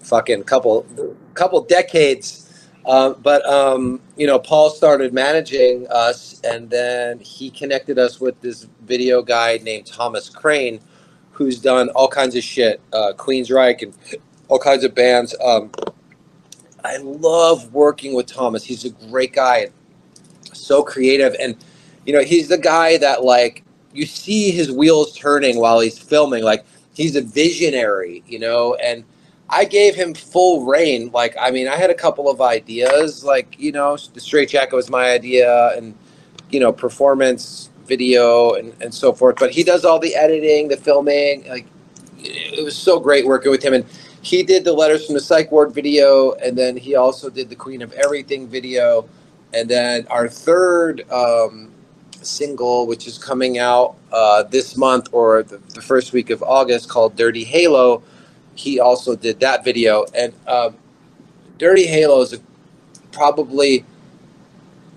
fucking 0.00 0.44
couple 0.44 0.84
couple 1.32 1.62
decades. 1.62 2.68
Uh, 2.84 3.14
but 3.14 3.42
um, 3.46 4.02
you 4.18 4.26
know, 4.26 4.38
Paul 4.38 4.68
started 4.68 5.14
managing 5.14 5.86
us, 5.88 6.38
and 6.44 6.68
then 6.68 7.18
he 7.20 7.48
connected 7.48 7.98
us 7.98 8.20
with 8.20 8.38
this 8.42 8.68
video 8.82 9.22
guy 9.22 9.60
named 9.62 9.86
Thomas 9.86 10.28
Crane, 10.28 10.78
who's 11.30 11.58
done 11.58 11.88
all 11.90 12.08
kinds 12.08 12.36
of 12.36 12.44
shit, 12.44 12.82
uh, 12.92 13.14
Queensryche 13.16 13.80
and 13.82 13.94
all 14.48 14.58
kinds 14.58 14.84
of 14.84 14.94
bands. 14.94 15.34
Um, 15.42 15.70
I 16.84 16.98
love 16.98 17.72
working 17.72 18.12
with 18.12 18.26
Thomas. 18.26 18.62
He's 18.62 18.84
a 18.84 18.90
great 18.90 19.32
guy, 19.32 19.70
so 20.52 20.82
creative, 20.82 21.34
and 21.40 21.56
you 22.06 22.12
know 22.12 22.22
he's 22.22 22.48
the 22.48 22.58
guy 22.58 22.96
that 22.98 23.24
like 23.24 23.64
you 23.92 24.06
see 24.06 24.50
his 24.50 24.70
wheels 24.70 25.16
turning 25.16 25.58
while 25.58 25.80
he's 25.80 25.98
filming. 25.98 26.42
Like 26.44 26.64
he's 26.94 27.16
a 27.16 27.22
visionary, 27.22 28.22
you 28.26 28.38
know, 28.38 28.74
and 28.74 29.04
I 29.48 29.66
gave 29.66 29.94
him 29.94 30.14
full 30.14 30.64
reign. 30.64 31.10
Like, 31.12 31.36
I 31.38 31.50
mean, 31.50 31.68
I 31.68 31.76
had 31.76 31.90
a 31.90 31.94
couple 31.94 32.30
of 32.30 32.40
ideas, 32.40 33.22
like, 33.22 33.58
you 33.58 33.70
know, 33.70 33.98
the 34.14 34.20
straight 34.20 34.48
jacket 34.48 34.74
was 34.74 34.88
my 34.88 35.10
idea 35.10 35.76
and, 35.76 35.94
you 36.50 36.58
know, 36.58 36.72
performance 36.72 37.68
video 37.86 38.54
and, 38.54 38.72
and 38.80 38.94
so 38.94 39.12
forth. 39.12 39.36
But 39.38 39.50
he 39.50 39.62
does 39.62 39.84
all 39.84 39.98
the 39.98 40.14
editing, 40.14 40.68
the 40.68 40.76
filming. 40.78 41.46
Like, 41.48 41.66
it 42.18 42.64
was 42.64 42.76
so 42.76 42.98
great 42.98 43.26
working 43.26 43.50
with 43.50 43.62
him. 43.62 43.74
And 43.74 43.84
he 44.22 44.42
did 44.42 44.64
the 44.64 44.72
Letters 44.72 45.04
from 45.04 45.14
the 45.16 45.20
Psych 45.20 45.52
Ward 45.52 45.74
video. 45.74 46.32
And 46.32 46.56
then 46.56 46.74
he 46.74 46.94
also 46.94 47.28
did 47.28 47.50
the 47.50 47.56
Queen 47.56 47.82
of 47.82 47.92
Everything 47.92 48.48
video. 48.48 49.06
And 49.54 49.68
then 49.68 50.06
our 50.08 50.28
third 50.28 51.10
um, 51.10 51.72
single, 52.22 52.86
which 52.86 53.06
is 53.06 53.18
coming 53.18 53.58
out 53.58 53.96
uh, 54.12 54.44
this 54.44 54.76
month 54.76 55.08
or 55.12 55.42
the, 55.42 55.58
the 55.74 55.82
first 55.82 56.12
week 56.12 56.30
of 56.30 56.42
August, 56.42 56.88
called 56.88 57.16
Dirty 57.16 57.44
Halo 57.44 58.02
he 58.54 58.80
also 58.80 59.16
did 59.16 59.40
that 59.40 59.64
video. 59.64 60.04
And 60.14 60.32
um, 60.46 60.76
Dirty 61.58 61.86
Halo 61.86 62.20
is 62.20 62.32
a, 62.32 62.40
probably 63.10 63.84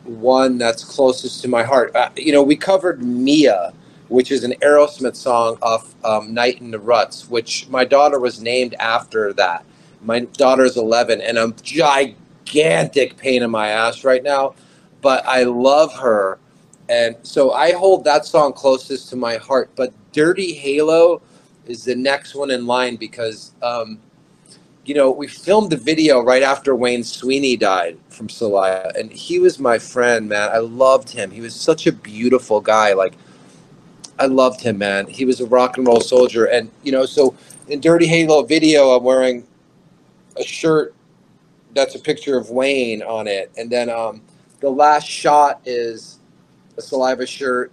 one 0.03 0.57
that's 0.57 0.83
closest 0.83 1.41
to 1.41 1.47
my 1.47 1.63
heart. 1.63 1.95
Uh, 1.95 2.09
you 2.15 2.31
know, 2.31 2.43
we 2.43 2.55
covered 2.55 3.01
Mia, 3.01 3.73
which 4.07 4.31
is 4.31 4.43
an 4.43 4.53
Aerosmith 4.61 5.15
song 5.15 5.57
off 5.61 5.95
um, 6.05 6.33
Night 6.33 6.61
in 6.61 6.71
the 6.71 6.79
Ruts, 6.79 7.29
which 7.29 7.67
my 7.69 7.85
daughter 7.85 8.19
was 8.19 8.41
named 8.41 8.75
after 8.75 9.33
that. 9.33 9.65
My 10.01 10.19
daughter's 10.19 10.77
11, 10.77 11.21
and 11.21 11.39
I'm 11.39 11.55
gigantic 11.63 12.17
pain 12.45 13.43
in 13.43 13.51
my 13.51 13.69
ass 13.69 14.03
right 14.03 14.23
now, 14.23 14.55
but 15.01 15.25
I 15.25 15.43
love 15.43 15.93
her. 15.95 16.39
And 16.87 17.15
so 17.23 17.51
I 17.51 17.71
hold 17.73 18.03
that 18.03 18.25
song 18.25 18.53
closest 18.53 19.09
to 19.09 19.15
my 19.15 19.37
heart. 19.37 19.71
But 19.75 19.93
Dirty 20.11 20.53
Halo, 20.53 21.21
is 21.67 21.83
the 21.83 21.95
next 21.95 22.35
one 22.35 22.51
in 22.51 22.65
line 22.65 22.95
because 22.95 23.53
um, 23.61 23.99
you 24.85 24.93
know 24.93 25.11
we 25.11 25.27
filmed 25.27 25.71
the 25.71 25.77
video 25.77 26.21
right 26.21 26.43
after 26.43 26.75
Wayne 26.75 27.01
Swinny 27.01 27.57
died 27.57 27.97
from 28.09 28.29
Saliva, 28.29 28.91
and 28.97 29.11
he 29.11 29.39
was 29.39 29.59
my 29.59 29.79
friend, 29.79 30.29
man. 30.29 30.49
I 30.51 30.59
loved 30.59 31.09
him. 31.09 31.31
He 31.31 31.41
was 31.41 31.55
such 31.55 31.87
a 31.87 31.91
beautiful 31.91 32.61
guy. 32.61 32.93
Like 32.93 33.13
I 34.19 34.27
loved 34.27 34.61
him, 34.61 34.77
man. 34.77 35.07
He 35.07 35.25
was 35.25 35.41
a 35.41 35.45
rock 35.45 35.77
and 35.77 35.87
roll 35.87 36.01
soldier, 36.01 36.45
and 36.45 36.69
you 36.83 36.91
know, 36.91 37.05
so 37.05 37.35
in 37.67 37.79
Dirty 37.79 38.07
Halo 38.07 38.43
video, 38.43 38.91
I'm 38.91 39.03
wearing 39.03 39.45
a 40.37 40.43
shirt 40.43 40.93
that's 41.75 41.95
a 41.95 41.99
picture 41.99 42.37
of 42.37 42.49
Wayne 42.49 43.03
on 43.03 43.27
it, 43.27 43.51
and 43.57 43.71
then 43.71 43.91
um, 43.91 44.21
the 44.61 44.69
last 44.71 45.07
shot 45.07 45.61
is 45.65 46.19
a 46.77 46.81
saliva 46.81 47.25
shirt 47.25 47.71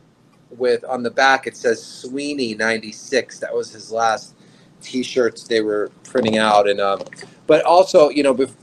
with 0.58 0.84
on 0.84 1.02
the 1.02 1.10
back 1.10 1.46
it 1.46 1.56
says 1.56 1.80
Swinny 1.82 2.56
96 2.56 3.38
that 3.38 3.54
was 3.54 3.72
his 3.72 3.90
last 3.90 4.34
t-shirts 4.82 5.44
they 5.44 5.60
were 5.60 5.90
printing 6.04 6.38
out. 6.38 6.68
And 6.68 6.80
um 6.80 7.00
but 7.46 7.64
also 7.64 8.10
you 8.10 8.22
know 8.22 8.34
bef- 8.34 8.54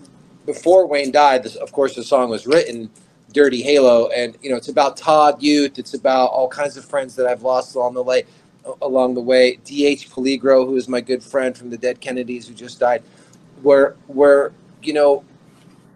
before 0.46 0.88
Wayne 0.88 1.12
died 1.12 1.44
this, 1.44 1.56
of 1.56 1.72
course 1.72 1.96
the 1.96 2.04
song 2.04 2.30
was 2.30 2.46
written 2.48 2.90
Dirty 3.34 3.62
Halo. 3.62 4.10
And 4.10 4.38
you 4.42 4.50
know 4.50 4.56
it's 4.58 4.70
about 4.70 4.98
Todd 4.98 5.42
Youth. 5.42 5.80
It's 5.80 5.94
about 5.94 6.28
all 6.28 6.48
kinds 6.48 6.78
of 6.78 6.86
friends 6.86 7.16
that 7.16 7.26
I've 7.28 7.42
lost 7.44 7.76
along 7.76 7.96
the 7.96 8.04
way 8.04 8.26
along 8.82 9.16
the 9.16 9.22
way. 9.22 9.56
DH 9.66 10.10
Peligro 10.12 10.66
who 10.66 10.76
is 10.76 10.88
my 10.88 11.02
good 11.02 11.24
friend 11.24 11.58
from 11.58 11.70
the 11.70 11.78
Dead 11.78 12.00
Kennedys 12.00 12.48
who 12.48 12.54
just 12.54 12.80
died 12.80 13.04
where 13.62 13.96
where 14.08 14.52
you 14.84 14.94
know 14.94 15.24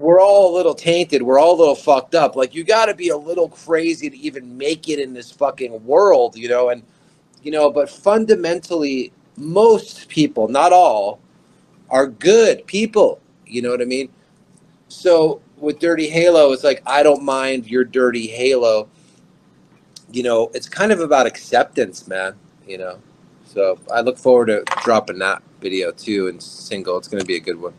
we're 0.04 0.20
all 0.20 0.54
a 0.54 0.54
little 0.54 0.76
tainted. 0.76 1.22
We're 1.22 1.40
all 1.40 1.56
a 1.56 1.60
little 1.60 1.76
fucked 1.76 2.14
up. 2.14 2.36
Like 2.36 2.54
you 2.54 2.66
got 2.66 2.88
to 2.88 2.94
be 2.94 3.08
a 3.08 3.18
little 3.18 3.48
crazy 3.48 4.10
to 4.10 4.18
even 4.18 4.58
make 4.58 4.90
it 4.90 5.00
in 5.00 5.14
this 5.14 5.32
fucking 5.32 5.86
world, 5.86 6.36
you 6.36 6.50
know. 6.50 6.70
And 6.70 6.84
you 7.42 7.52
know, 7.52 7.72
but 7.72 7.90
fundamentally, 7.90 9.14
most 9.38 10.10
people, 10.10 10.50
not 10.50 10.74
all, 10.74 11.22
are 11.90 12.08
good 12.08 12.68
people. 12.68 13.22
You 13.48 13.62
know 13.62 13.70
what 13.70 13.82
I 13.82 13.86
mean? 13.86 14.10
So 14.90 15.42
with 15.58 15.80
Dirty 15.80 16.10
Halo, 16.10 16.52
it's 16.52 16.66
like 16.66 16.84
I 16.86 17.02
don't 17.02 17.24
mind 17.24 17.68
your 17.68 17.86
dirty 17.86 18.28
halo. 18.28 18.90
You 20.12 20.24
know, 20.24 20.52
it's 20.54 20.68
kind 20.68 20.92
of 20.92 21.00
about 21.00 21.28
acceptance, 21.28 22.10
man. 22.10 22.36
You 22.68 22.78
know, 22.78 23.00
so 23.46 23.80
I 23.90 24.02
look 24.02 24.18
forward 24.18 24.48
to 24.48 24.66
dropping 24.84 25.20
that 25.20 25.42
video 25.62 25.92
too 25.92 26.28
and 26.28 26.44
single. 26.44 26.98
It's 26.98 27.08
going 27.08 27.22
to 27.22 27.26
be 27.26 27.38
a 27.38 27.40
good 27.40 27.60
one. 27.60 27.74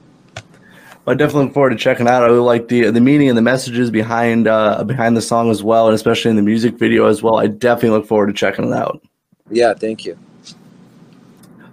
I 1.06 1.14
definitely 1.14 1.44
look 1.44 1.54
forward 1.54 1.70
to 1.70 1.76
checking 1.76 2.08
out. 2.08 2.22
I 2.22 2.26
really 2.26 2.38
like 2.38 2.68
the 2.68 2.90
the 2.90 3.00
meaning 3.00 3.28
and 3.28 3.36
the 3.36 3.42
messages 3.42 3.90
behind 3.90 4.48
uh, 4.48 4.84
behind 4.84 5.16
the 5.16 5.22
song 5.22 5.50
as 5.50 5.62
well, 5.62 5.86
and 5.86 5.94
especially 5.94 6.30
in 6.30 6.36
the 6.36 6.42
music 6.42 6.78
video 6.78 7.06
as 7.06 7.22
well. 7.22 7.36
I 7.36 7.46
definitely 7.46 7.90
look 7.90 8.06
forward 8.06 8.28
to 8.28 8.32
checking 8.32 8.66
it 8.66 8.72
out. 8.72 9.02
Yeah, 9.50 9.74
thank 9.74 10.04
you. 10.04 10.18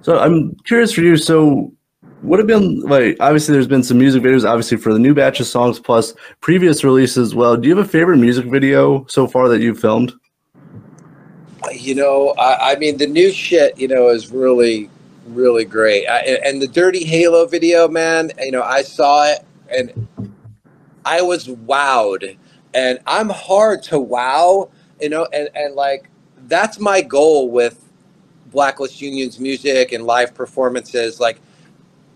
So 0.02 0.20
I'm 0.20 0.56
curious 0.66 0.92
for 0.92 1.02
you. 1.02 1.16
So 1.16 1.72
what 2.22 2.40
have 2.40 2.48
been 2.48 2.82
like? 2.82 3.18
Obviously, 3.20 3.54
there's 3.54 3.68
been 3.68 3.84
some 3.84 3.98
music 3.98 4.22
videos, 4.22 4.48
obviously 4.48 4.78
for 4.78 4.92
the 4.94 5.00
new 5.00 5.14
batch 5.14 5.40
of 5.40 5.48
songs 5.48 5.80
plus 5.80 6.14
previous 6.42 6.84
releases 6.84 7.30
as 7.30 7.36
well. 7.36 7.56
Do 7.56 7.70
you 7.70 7.76
have 7.76 7.86
a 7.86 7.90
favorite 7.90 8.18
music 8.18 8.46
video 8.46 9.06
so 9.08 9.28
far 9.28 9.48
that 9.48 9.62
you've 9.62 9.80
filmed? 9.80 10.12
You 11.72 11.96
know, 11.96 12.34
I, 12.38 12.72
I 12.72 12.76
mean, 12.76 12.98
the 12.98 13.08
new 13.08 13.32
shit, 13.32 13.78
you 13.80 13.88
know, 13.88 14.10
is 14.10 14.32
really, 14.32 14.90
really 15.28 15.66
great. 15.66 16.08
I, 16.08 16.20
and 16.46 16.62
the 16.62 16.68
Dirty 16.68 17.04
Halo 17.04 17.46
video, 17.46 17.88
man, 17.88 18.32
you 18.40 18.52
know, 18.52 18.64
I 18.64 18.82
saw 18.82 19.26
it 19.26 19.46
and 19.70 20.08
I 21.06 21.22
was 21.22 21.48
wowed. 21.48 22.38
And 22.74 23.00
I'm 23.06 23.30
hard 23.30 23.84
to 23.84 24.00
wow, 24.00 24.70
you 25.02 25.10
know, 25.10 25.28
and, 25.34 25.50
and 25.56 25.76
like 25.76 26.10
that's 26.48 26.80
my 26.80 27.02
goal 27.02 27.50
with 27.50 27.90
Blacklist 28.52 29.02
Union's 29.02 29.40
music 29.40 29.92
and 29.92 30.06
live 30.06 30.34
performances. 30.34 31.20
Like, 31.20 31.40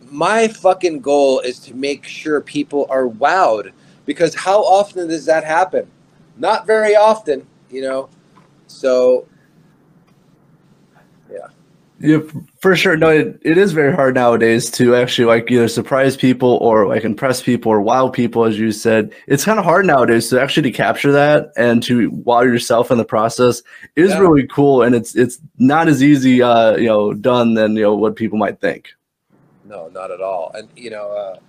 my 0.09 0.47
fucking 0.47 0.99
goal 0.99 1.39
is 1.39 1.59
to 1.59 1.73
make 1.73 2.05
sure 2.05 2.41
people 2.41 2.85
are 2.89 3.07
wowed 3.07 3.71
because 4.05 4.35
how 4.35 4.61
often 4.61 5.07
does 5.07 5.25
that 5.25 5.43
happen? 5.43 5.89
Not 6.37 6.67
very 6.67 6.95
often, 6.95 7.45
you 7.69 7.81
know. 7.81 8.09
So, 8.67 9.27
yeah. 11.99 12.19
For 12.59 12.75
sure. 12.75 12.97
No, 12.97 13.09
it, 13.09 13.39
it 13.43 13.57
is 13.57 13.71
very 13.71 13.93
hard 13.93 14.15
nowadays 14.15 14.69
to 14.71 14.95
actually 14.95 15.25
like 15.25 15.49
either 15.49 15.67
surprise 15.67 16.17
people 16.17 16.57
or 16.61 16.87
like 16.87 17.03
impress 17.03 17.41
people 17.41 17.71
or 17.71 17.81
wow 17.81 18.09
people, 18.09 18.45
as 18.45 18.59
you 18.59 18.71
said. 18.71 19.13
It's 19.27 19.45
kind 19.45 19.59
of 19.59 19.65
hard 19.65 19.85
nowadays 19.85 20.29
to 20.29 20.41
actually 20.41 20.69
to 20.71 20.77
capture 20.77 21.11
that 21.11 21.51
and 21.57 21.81
to 21.83 22.09
wow 22.11 22.41
yourself 22.41 22.91
in 22.91 22.97
the 22.97 23.05
process 23.05 23.61
is 23.95 24.11
Yeah. 24.11 24.19
really 24.19 24.47
cool, 24.47 24.81
and 24.81 24.93
it's 24.95 25.15
it's 25.15 25.39
not 25.57 25.87
as 25.87 26.03
easy, 26.03 26.41
uh, 26.41 26.75
you 26.77 26.87
know, 26.87 27.13
done 27.13 27.53
than 27.53 27.75
you 27.75 27.83
know 27.83 27.95
what 27.95 28.15
people 28.15 28.37
might 28.37 28.59
think. 28.59 28.89
No, 29.63 29.87
not 29.89 30.11
at 30.11 30.21
all. 30.21 30.51
And 30.53 30.67
you 30.75 30.89
know, 30.89 31.11
uh, 31.11 31.39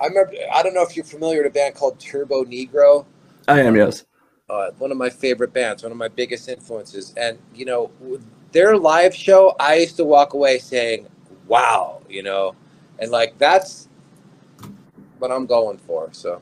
I 0.00 0.06
remember. 0.06 0.32
I 0.52 0.62
don't 0.62 0.74
know 0.74 0.82
if 0.82 0.96
you're 0.96 1.04
familiar 1.04 1.38
with 1.42 1.52
a 1.52 1.54
band 1.54 1.74
called 1.74 1.98
Turbonegro. 1.98 3.04
I 3.48 3.60
am, 3.60 3.76
yes. 3.76 4.04
uh, 4.48 4.70
one 4.78 4.90
of 4.92 4.96
my 4.96 5.10
favorite 5.10 5.52
bands, 5.52 5.82
one 5.82 5.92
of 5.92 5.98
my 5.98 6.08
biggest 6.08 6.48
influences. 6.48 7.12
And, 7.16 7.38
you 7.54 7.64
know, 7.64 7.90
with 8.00 8.24
their 8.52 8.76
live 8.76 9.14
show, 9.14 9.54
I 9.60 9.76
used 9.76 9.96
to 9.96 10.04
walk 10.04 10.34
away 10.34 10.58
saying, 10.58 11.06
wow, 11.46 12.00
you 12.08 12.22
know, 12.22 12.54
and 12.98 13.10
like 13.10 13.36
that's 13.38 13.88
what 15.18 15.30
I'm 15.30 15.46
going 15.46 15.78
for. 15.78 16.08
So, 16.12 16.40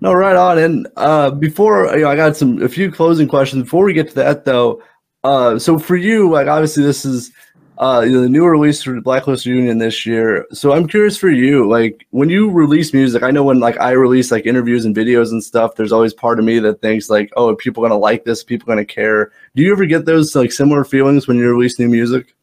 No, 0.00 0.12
right 0.12 0.36
on. 0.36 0.58
And 0.58 0.88
uh, 0.96 1.30
before 1.30 1.94
you 1.96 2.02
know, 2.02 2.10
I 2.10 2.16
got 2.16 2.36
some 2.36 2.62
a 2.62 2.68
few 2.68 2.90
closing 2.90 3.28
questions. 3.28 3.64
Before 3.64 3.84
we 3.84 3.92
get 3.92 4.08
to 4.10 4.14
that, 4.16 4.44
though, 4.44 4.82
uh, 5.24 5.58
so 5.58 5.78
for 5.78 5.96
you, 5.96 6.30
like 6.30 6.48
obviously 6.48 6.82
this 6.82 7.04
is 7.04 7.32
uh, 7.78 8.00
the 8.00 8.28
new 8.28 8.46
release 8.46 8.82
for 8.82 8.98
Blacklist 9.00 9.44
Union 9.44 9.78
this 9.78 10.06
year. 10.06 10.46
So 10.52 10.72
I'm 10.72 10.88
curious 10.88 11.18
for 11.18 11.28
you, 11.28 11.68
like 11.68 12.06
when 12.10 12.30
you 12.30 12.50
release 12.50 12.94
music, 12.94 13.22
I 13.22 13.30
know 13.30 13.44
when 13.44 13.60
like 13.60 13.78
I 13.78 13.90
release 13.90 14.30
like 14.30 14.46
interviews 14.46 14.86
and 14.86 14.96
videos 14.96 15.30
and 15.30 15.44
stuff, 15.44 15.74
there's 15.74 15.92
always 15.92 16.14
part 16.14 16.38
of 16.38 16.44
me 16.44 16.58
that 16.60 16.80
thinks 16.80 17.10
like, 17.10 17.30
oh, 17.36 17.50
are 17.50 17.56
people 17.56 17.82
gonna 17.82 17.98
like 17.98 18.24
this? 18.24 18.42
People 18.42 18.66
gonna 18.66 18.84
care? 18.84 19.30
Do 19.54 19.62
you 19.62 19.72
ever 19.72 19.84
get 19.84 20.06
those 20.06 20.34
like 20.34 20.52
similar 20.52 20.84
feelings 20.84 21.28
when 21.28 21.36
you 21.36 21.50
release 21.50 21.78
new 21.78 21.88
music? 21.88 22.34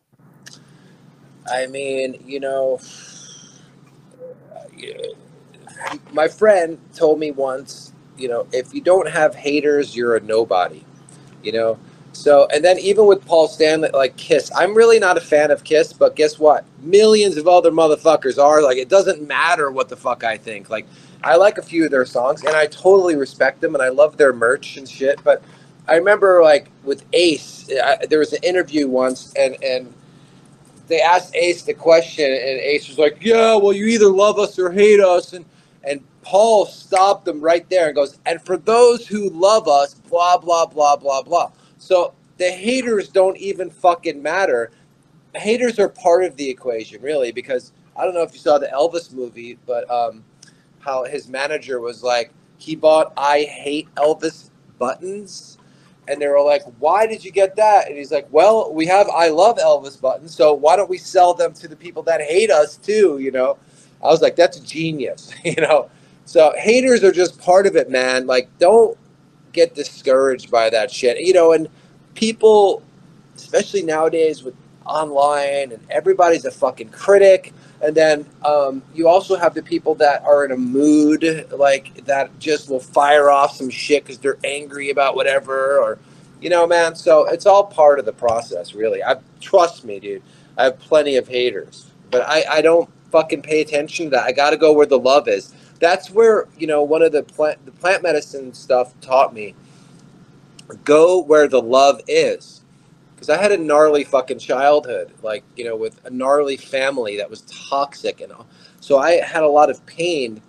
I 1.52 1.66
mean, 1.68 2.24
you 2.26 2.40
know, 2.40 2.80
my 6.12 6.28
friend 6.28 6.80
told 6.94 7.20
me 7.20 7.32
once, 7.32 7.94
you 8.18 8.28
know, 8.28 8.48
if 8.52 8.74
you 8.74 8.82
don't 8.82 9.10
have 9.10 9.34
haters, 9.34 9.96
you're 9.96 10.16
a 10.16 10.20
nobody, 10.20 10.84
you 11.42 11.52
know. 11.52 11.80
So, 12.14 12.48
and 12.54 12.64
then 12.64 12.80
even 12.80 13.06
with 13.08 13.26
Paul 13.26 13.48
Stanley, 13.48 13.90
like 13.94 14.16
Kiss, 14.18 14.52
I'm 14.56 14.74
really 14.76 15.00
not 15.00 15.18
a 15.18 15.22
fan 15.22 15.52
of 15.52 15.64
Kiss, 15.64 15.94
but 15.94 16.16
guess 16.16 16.40
what? 16.40 16.64
Millions 16.82 17.38
of 17.38 17.48
other 17.48 17.72
motherfuckers 17.72 18.42
are. 18.42 18.62
Like, 18.62 18.78
it 18.78 18.88
doesn't 18.88 19.28
matter 19.28 19.72
what 19.72 19.90
the 19.90 19.98
fuck 19.98 20.24
I 20.24 20.38
think. 20.38 20.70
Like, 20.70 20.86
I 21.24 21.36
like 21.36 21.58
a 21.58 21.62
few 21.62 21.86
of 21.86 21.92
their 21.92 22.06
songs, 22.06 22.44
and 22.44 22.56
I 22.56 22.68
totally 22.68 23.16
respect 23.16 23.62
them, 23.62 23.74
and 23.74 23.84
I 23.84 23.90
love 23.90 24.18
their 24.18 24.32
merch 24.32 24.78
and 24.78 24.88
shit. 24.88 25.24
But 25.24 25.44
I 25.88 25.96
remember, 25.96 26.42
like, 26.44 26.70
with 26.84 27.04
Ace, 27.14 27.70
I, 27.84 28.06
there 28.06 28.20
was 28.20 28.34
an 28.34 28.44
interview 28.44 28.88
once, 28.88 29.34
and 29.36 29.62
and 29.64 29.94
they 30.88 31.02
asked 31.02 31.36
Ace 31.36 31.64
the 31.64 31.74
question, 31.74 32.26
and 32.26 32.60
Ace 32.60 32.88
was 32.90 33.00
like, 33.00 33.18
"Yeah, 33.22 33.56
well, 33.56 33.74
you 33.74 33.86
either 33.88 34.10
love 34.10 34.38
us 34.38 34.60
or 34.60 34.72
hate 34.72 35.00
us," 35.00 35.34
and 35.34 35.46
and 35.84 36.02
Paul 36.22 36.66
stopped 36.66 37.26
them 37.26 37.42
right 37.42 37.68
there 37.70 37.88
and 37.88 37.96
goes, 37.96 38.20
"And 38.26 38.42
for 38.46 38.58
those 38.58 39.08
who 39.08 39.30
love 39.30 39.68
us, 39.68 39.96
blah 39.96 40.38
blah 40.38 40.66
blah 40.66 40.96
blah 40.98 41.24
blah." 41.24 41.52
So 41.84 42.14
the 42.38 42.50
haters 42.50 43.10
don't 43.10 43.38
even 43.38 43.70
fucking 43.70 44.22
matter. 44.22 44.72
Haters 45.36 45.80
are 45.80 45.90
part 45.90 46.24
of 46.24 46.36
the 46.38 46.50
equation, 46.50 47.02
really, 47.02 47.32
because 47.32 47.74
I 47.98 48.06
don't 48.06 48.14
know 48.14 48.24
if 48.24 48.34
you 48.34 48.40
saw 48.40 48.58
the 48.58 48.68
Elvis 48.68 49.14
movie, 49.14 49.58
but 49.66 49.90
um, 49.92 50.24
how 50.80 51.04
his 51.06 51.28
manager 51.28 51.80
was 51.80 52.04
like, 52.04 52.32
he 52.58 52.76
bought 52.76 53.14
"I 53.18 53.44
hate 53.44 53.94
Elvis" 53.96 54.50
buttons 54.80 55.58
and 56.08 56.22
they 56.22 56.28
were 56.28 56.42
like, 56.42 56.64
"Why 56.80 57.08
did 57.08 57.24
you 57.24 57.32
get 57.32 57.56
that?" 57.56 57.88
And 57.88 57.98
he's 57.98 58.12
like, 58.12 58.28
"Well, 58.32 58.74
we 58.74 58.86
have 58.88 59.08
I 59.10 59.30
love 59.30 59.58
Elvis 59.58 60.00
buttons, 60.00 60.36
so 60.36 60.54
why 60.54 60.76
don't 60.76 60.90
we 60.90 60.98
sell 60.98 61.34
them 61.34 61.54
to 61.54 61.68
the 61.68 61.76
people 61.76 62.04
that 62.04 62.22
hate 62.22 62.52
us 62.52 62.78
too?" 62.78 63.20
You 63.20 63.32
know, 63.32 63.58
I 64.02 64.08
was 64.08 64.22
like, 64.22 64.36
"That's 64.36 64.60
genius," 64.60 65.34
you 65.44 65.56
know. 65.56 65.90
So 66.26 66.54
haters 66.58 67.04
are 67.04 67.12
just 67.12 67.40
part 67.40 67.68
of 67.68 67.76
it, 67.76 67.90
man. 67.90 68.28
Like, 68.28 68.50
don't 68.58 68.98
get 69.54 69.76
discouraged 69.76 70.52
by 70.52 70.70
that 70.70 70.92
shit, 70.92 71.20
you 71.20 71.34
know. 71.34 71.54
And 71.54 71.70
people, 72.16 72.84
especially 73.36 73.84
nowadays 73.84 74.44
with 74.44 74.56
online, 74.86 75.72
and 75.72 75.80
everybody's 75.90 76.46
a 76.46 76.52
fucking 76.52 76.90
critic. 76.90 77.54
And 77.82 77.96
then 77.96 78.26
um, 78.46 78.82
you 78.94 79.08
also 79.08 79.36
have 79.36 79.54
the 79.54 79.64
people 79.64 79.96
that 79.96 80.24
are 80.24 80.46
in 80.46 80.52
a 80.52 80.58
mood, 80.58 81.48
like 81.52 82.06
that 82.06 82.38
just 82.40 82.70
will 82.70 82.80
fire 82.80 83.30
off 83.30 83.56
some 83.56 83.70
shit 83.70 84.04
because 84.04 84.20
they're 84.20 84.38
angry 84.44 84.90
about 84.90 85.16
whatever, 85.16 85.80
or 85.80 86.00
you 86.42 86.50
know, 86.50 86.68
man. 86.68 86.96
So 86.96 87.26
it's 87.28 87.46
all 87.46 87.66
part 87.66 88.00
of 88.00 88.06
the 88.06 88.14
process, 88.14 88.74
really. 88.74 89.04
I 89.04 89.18
trust 89.42 89.86
me, 89.86 90.00
dude. 90.00 90.24
I 90.58 90.66
have 90.66 90.80
plenty 90.80 91.18
of 91.18 91.28
haters, 91.28 91.90
but 92.12 92.22
I, 92.28 92.46
I 92.50 92.62
don't 92.62 92.90
fucking 93.12 93.42
pay 93.42 93.62
attention 93.62 94.06
to 94.06 94.10
that. 94.12 94.24
I 94.24 94.32
got 94.32 94.52
to 94.52 94.58
go 94.58 94.74
where 94.74 94.86
the 94.86 95.00
love 95.00 95.28
is. 95.28 95.54
That's 95.84 96.10
where 96.10 96.48
you 96.58 96.66
know 96.66 96.82
one 96.84 97.02
of 97.02 97.12
the 97.12 97.24
plant 97.24 97.66
the 97.66 97.74
plant 97.74 98.04
medicine 98.04 98.54
stuff 98.54 98.94
taught 99.02 99.34
me. 99.34 99.54
Go 100.86 101.22
where 101.22 101.50
the 101.50 101.62
love 101.62 102.02
is 102.08 102.62
because 103.16 103.30
I 103.30 103.42
had 103.42 103.52
a 103.52 103.58
gnarly 103.58 104.06
fucking 104.06 104.40
childhood, 104.40 105.14
like 105.22 105.44
you 105.58 105.66
know, 105.66 105.76
with 105.76 106.00
a 106.06 106.10
gnarly 106.10 106.58
family 106.58 107.18
that 107.18 107.30
was 107.30 107.42
toxic 107.42 108.22
and 108.22 108.32
all. 108.32 108.48
So 108.80 109.00
I 109.00 109.14
had 109.22 109.44
a 109.44 109.48
lot 109.50 109.70
of 109.70 109.86
pain 109.86 110.42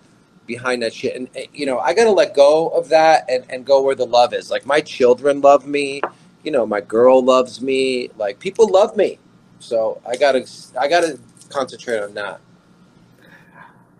behind 0.45 0.83
that 0.83 0.93
shit, 0.93 1.17
and 1.17 1.29
eh, 1.35 1.47
you 1.53 1.65
know, 1.65 1.79
I 1.79 1.93
gotta 1.93 2.11
let 2.11 2.33
go 2.33 2.69
of 2.69 2.89
that 2.89 3.25
and 3.29 3.45
and 3.49 3.65
go 3.65 3.83
where 3.83 3.95
the 3.95 4.05
love 4.05 4.33
is. 4.33 4.51
Like 4.51 4.65
my 4.65 4.81
children 4.81 5.41
love 5.41 5.67
me, 5.67 6.01
you 6.45 6.51
know, 6.51 6.65
my 6.65 6.81
girl 6.81 7.21
loves 7.21 7.61
me, 7.61 8.09
like 8.17 8.39
people 8.39 8.69
love 8.69 8.95
me. 8.97 9.19
So 9.59 10.01
I 10.07 10.15
gotta 10.17 10.47
I 10.79 10.87
gotta 10.87 11.19
concentrate 11.49 11.99
on 11.99 12.13
that. 12.15 12.41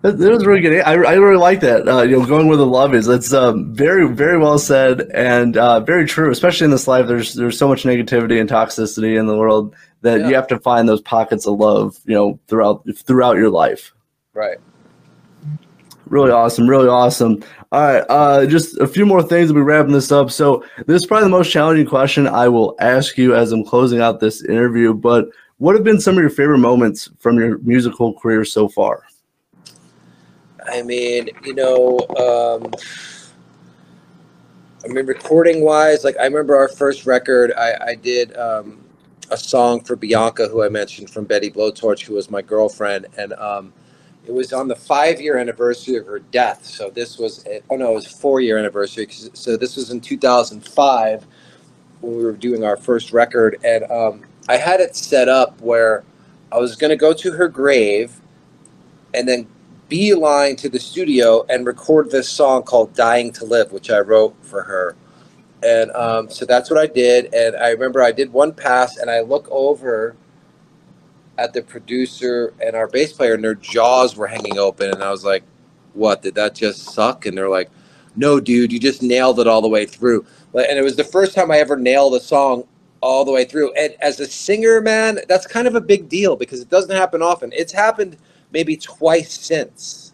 That, 0.06 0.20
that 0.20 0.32
was 0.32 0.46
really 0.46 0.62
good. 0.62 0.82
I, 0.82 0.92
I 0.94 1.14
really 1.16 1.38
like 1.38 1.62
that. 1.62 1.88
Uh, 1.88 2.04
you 2.04 2.20
know, 2.20 2.26
going 2.28 2.48
where 2.48 2.58
the 2.58 2.66
love 2.66 2.94
is. 2.94 3.08
That's 3.08 3.34
um, 3.34 3.74
very 3.74 4.08
very 4.08 4.38
well 4.38 4.60
said 4.60 5.10
and 5.14 5.58
uh, 5.58 5.80
very 5.80 6.06
true. 6.06 6.30
Especially 6.30 6.66
in 6.66 6.72
this 6.72 6.88
life, 6.88 7.08
there's 7.08 7.34
there's 7.34 7.58
so 7.58 7.68
much 7.68 7.84
negativity 7.84 8.40
and 8.40 8.48
toxicity 8.48 9.20
in 9.20 9.26
the 9.26 9.36
world 9.36 9.76
that 10.02 10.20
Yeah. 10.20 10.28
you 10.28 10.36
have 10.36 10.48
to 10.50 10.60
find 10.60 10.88
those 10.88 11.02
pockets 11.02 11.48
of 11.48 11.60
love. 11.60 11.98
You 12.06 12.14
know, 12.14 12.40
throughout 12.48 12.88
throughout 12.96 13.38
your 13.38 13.50
life. 13.50 13.94
Right. 14.34 14.58
Really 16.08 16.30
awesome, 16.30 16.70
really 16.70 16.88
awesome. 16.88 17.44
All 17.72 17.82
right, 17.82 18.04
uh, 18.10 18.46
just 18.46 18.78
a 18.78 18.86
few 18.86 19.08
more 19.08 19.24
things. 19.24 19.52
We'll 19.52 19.64
be 19.64 19.66
wrapping 19.66 19.92
this 19.92 20.12
up. 20.12 20.30
So 20.30 20.64
this 20.86 21.02
is 21.02 21.08
probably 21.08 21.24
the 21.24 21.30
most 21.38 21.52
challenging 21.52 21.88
question 21.88 22.28
I 22.28 22.48
will 22.48 22.76
ask 22.80 23.18
you 23.18 23.34
as 23.36 23.52
I'm 23.52 23.66
closing 23.66 24.02
out 24.02 24.20
this 24.20 24.44
interview. 24.46 24.94
But 24.94 25.30
what 25.58 25.74
have 25.74 25.84
been 25.84 26.00
some 26.00 26.16
of 26.16 26.22
your 26.22 26.30
favorite 26.30 26.60
moments 26.60 27.10
from 27.18 27.40
your 27.40 27.58
musical 27.60 28.14
career 28.14 28.46
so 28.46 28.68
far? 28.68 29.04
I 30.68 30.82
mean, 30.82 31.30
you 31.44 31.54
know, 31.54 32.00
um, 32.18 32.74
I 34.84 34.88
mean, 34.88 35.06
recording 35.06 35.64
wise, 35.64 36.04
like 36.04 36.18
I 36.20 36.26
remember 36.26 36.56
our 36.56 36.68
first 36.68 37.06
record, 37.06 37.54
I, 37.58 37.76
I 37.90 37.96
did 37.96 38.36
um, 38.38 38.84
a 39.32 39.38
song 39.38 39.82
for 39.82 39.96
Bianca, 39.96 40.48
who 40.48 40.64
I 40.64 40.70
mentioned 40.70 41.10
from 41.10 41.26
Betty 41.26 41.50
Blowtorch, 41.50 42.02
who 42.06 42.16
was 42.16 42.30
my 42.30 42.42
girlfriend, 42.42 43.08
and 43.18 43.34
um, 43.34 43.74
it 44.26 44.32
was 44.32 44.54
on 44.54 44.68
the 44.68 44.76
five 44.76 45.20
year 45.22 45.38
anniversary 45.38 45.98
of 45.98 46.06
her 46.08 46.20
death. 46.20 46.66
So 46.66 46.90
this 46.90 47.18
was, 47.18 47.46
oh 47.70 47.76
no, 47.76 47.92
it 47.92 47.96
was 47.96 48.08
four 48.08 48.42
year 48.42 48.58
anniversary. 48.58 49.08
So 49.10 49.58
this 49.58 49.76
was 49.76 49.92
in 49.92 50.02
2005 50.02 51.28
when 52.02 52.18
we 52.18 52.24
were 52.24 52.34
doing 52.34 52.64
our 52.64 52.78
first 52.78 53.12
record, 53.12 53.60
and 53.64 53.84
um, 53.92 54.22
I 54.48 54.58
had 54.58 54.80
it 54.80 54.96
set 54.96 55.30
up 55.30 55.60
where 55.62 56.04
I 56.52 56.58
was 56.58 56.76
going 56.76 56.92
to 56.92 56.96
go 56.96 57.14
to 57.14 57.32
her 57.32 57.48
grave 57.48 58.22
and 59.16 59.28
then 59.28 59.48
beeline 59.90 60.56
to 60.58 60.70
the 60.70 60.80
studio 60.80 61.46
and 61.50 61.66
record 61.66 62.10
this 62.10 62.30
song 62.30 62.64
called 62.64 62.94
Dying 62.94 63.32
to 63.34 63.46
Live, 63.46 63.72
which 63.72 63.90
I 63.90 64.00
wrote 64.00 64.36
for 64.42 64.64
her. 64.64 64.96
And 65.64 65.92
um, 65.92 66.30
so 66.30 66.46
that's 66.46 66.70
what 66.70 66.80
I 66.80 66.88
did. 66.88 67.34
And 67.34 67.56
I 67.56 67.70
remember 67.70 68.02
I 68.02 68.12
did 68.12 68.32
one 68.32 68.54
pass 68.54 68.98
and 68.98 69.10
I 69.10 69.22
look 69.22 69.48
over 69.50 70.16
at 71.38 71.54
the 71.54 71.62
producer 71.62 72.54
and 72.62 72.76
our 72.76 72.88
bass 72.88 73.12
player, 73.12 73.34
and 73.34 73.44
their 73.44 73.56
jaws 73.56 74.16
were 74.16 74.28
hanging 74.28 74.58
open. 74.58 74.92
And 74.92 75.04
I 75.04 75.12
was 75.12 75.26
like, 75.26 75.44
What? 75.94 76.22
Did 76.22 76.36
that 76.36 76.56
just 76.56 76.94
suck? 76.94 77.26
And 77.26 77.38
they're 77.38 77.50
like, 77.50 77.70
No, 78.16 78.40
dude, 78.40 78.72
you 78.72 78.80
just 78.80 79.02
nailed 79.02 79.40
it 79.40 79.48
all 79.48 79.62
the 79.62 79.68
way 79.68 79.86
through. 79.86 80.26
And 80.54 80.80
it 80.80 80.84
was 80.84 80.96
the 80.96 81.04
first 81.04 81.36
time 81.36 81.52
I 81.52 81.58
ever 81.58 81.76
nailed 81.76 82.16
a 82.16 82.20
song 82.20 82.66
all 83.02 83.26
the 83.26 83.32
way 83.32 83.44
through. 83.44 83.74
And 83.74 83.96
as 84.02 84.20
a 84.20 84.26
singer, 84.26 84.82
man, 84.82 85.20
that's 85.28 85.46
kind 85.46 85.68
of 85.68 85.76
a 85.76 85.82
big 85.82 86.08
deal 86.08 86.36
because 86.36 86.62
it 86.62 86.70
doesn't 86.70 86.96
happen 86.96 87.22
often. 87.22 87.52
It's 87.54 87.74
happened 87.74 88.18
maybe 88.56 88.78
twice 88.78 89.34
since. 89.34 90.14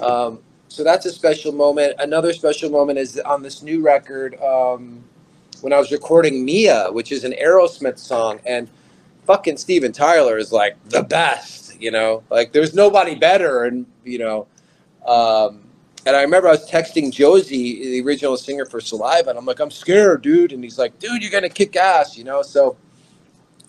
Um, 0.00 0.38
so 0.68 0.84
that's 0.84 1.06
a 1.06 1.10
special 1.10 1.50
moment. 1.50 1.96
Another 1.98 2.32
special 2.32 2.70
moment 2.70 3.00
is 3.00 3.18
on 3.18 3.42
this 3.42 3.62
new 3.62 3.82
record 3.82 4.40
um, 4.40 5.02
when 5.60 5.72
I 5.72 5.78
was 5.80 5.90
recording 5.90 6.44
Mia, 6.44 6.86
which 6.92 7.10
is 7.10 7.24
an 7.24 7.32
Aerosmith 7.32 7.98
song, 7.98 8.38
and 8.46 8.70
fucking 9.26 9.56
Steven 9.56 9.90
Tyler 9.90 10.38
is 10.38 10.52
like 10.52 10.76
the 10.88 11.02
best, 11.02 11.80
you 11.80 11.90
know, 11.90 12.22
like 12.30 12.52
there's 12.52 12.74
nobody 12.74 13.16
better, 13.16 13.64
and 13.64 13.86
you 14.04 14.20
know. 14.20 14.46
Um, 15.04 15.62
and 16.06 16.14
I 16.14 16.22
remember 16.22 16.46
I 16.46 16.52
was 16.52 16.70
texting 16.70 17.10
Josey, 17.10 17.82
the 17.82 18.00
original 18.02 18.36
singer 18.36 18.66
for 18.66 18.80
Saliva, 18.80 19.30
and 19.30 19.38
I'm 19.38 19.46
like, 19.46 19.58
I'm 19.58 19.70
scared, 19.70 20.22
dude. 20.22 20.52
And 20.52 20.62
he's 20.62 20.78
like, 20.78 20.96
dude, 21.00 21.22
you're 21.22 21.32
gonna 21.32 21.48
kick 21.48 21.74
ass, 21.74 22.16
you 22.16 22.22
know. 22.22 22.42
So 22.42 22.76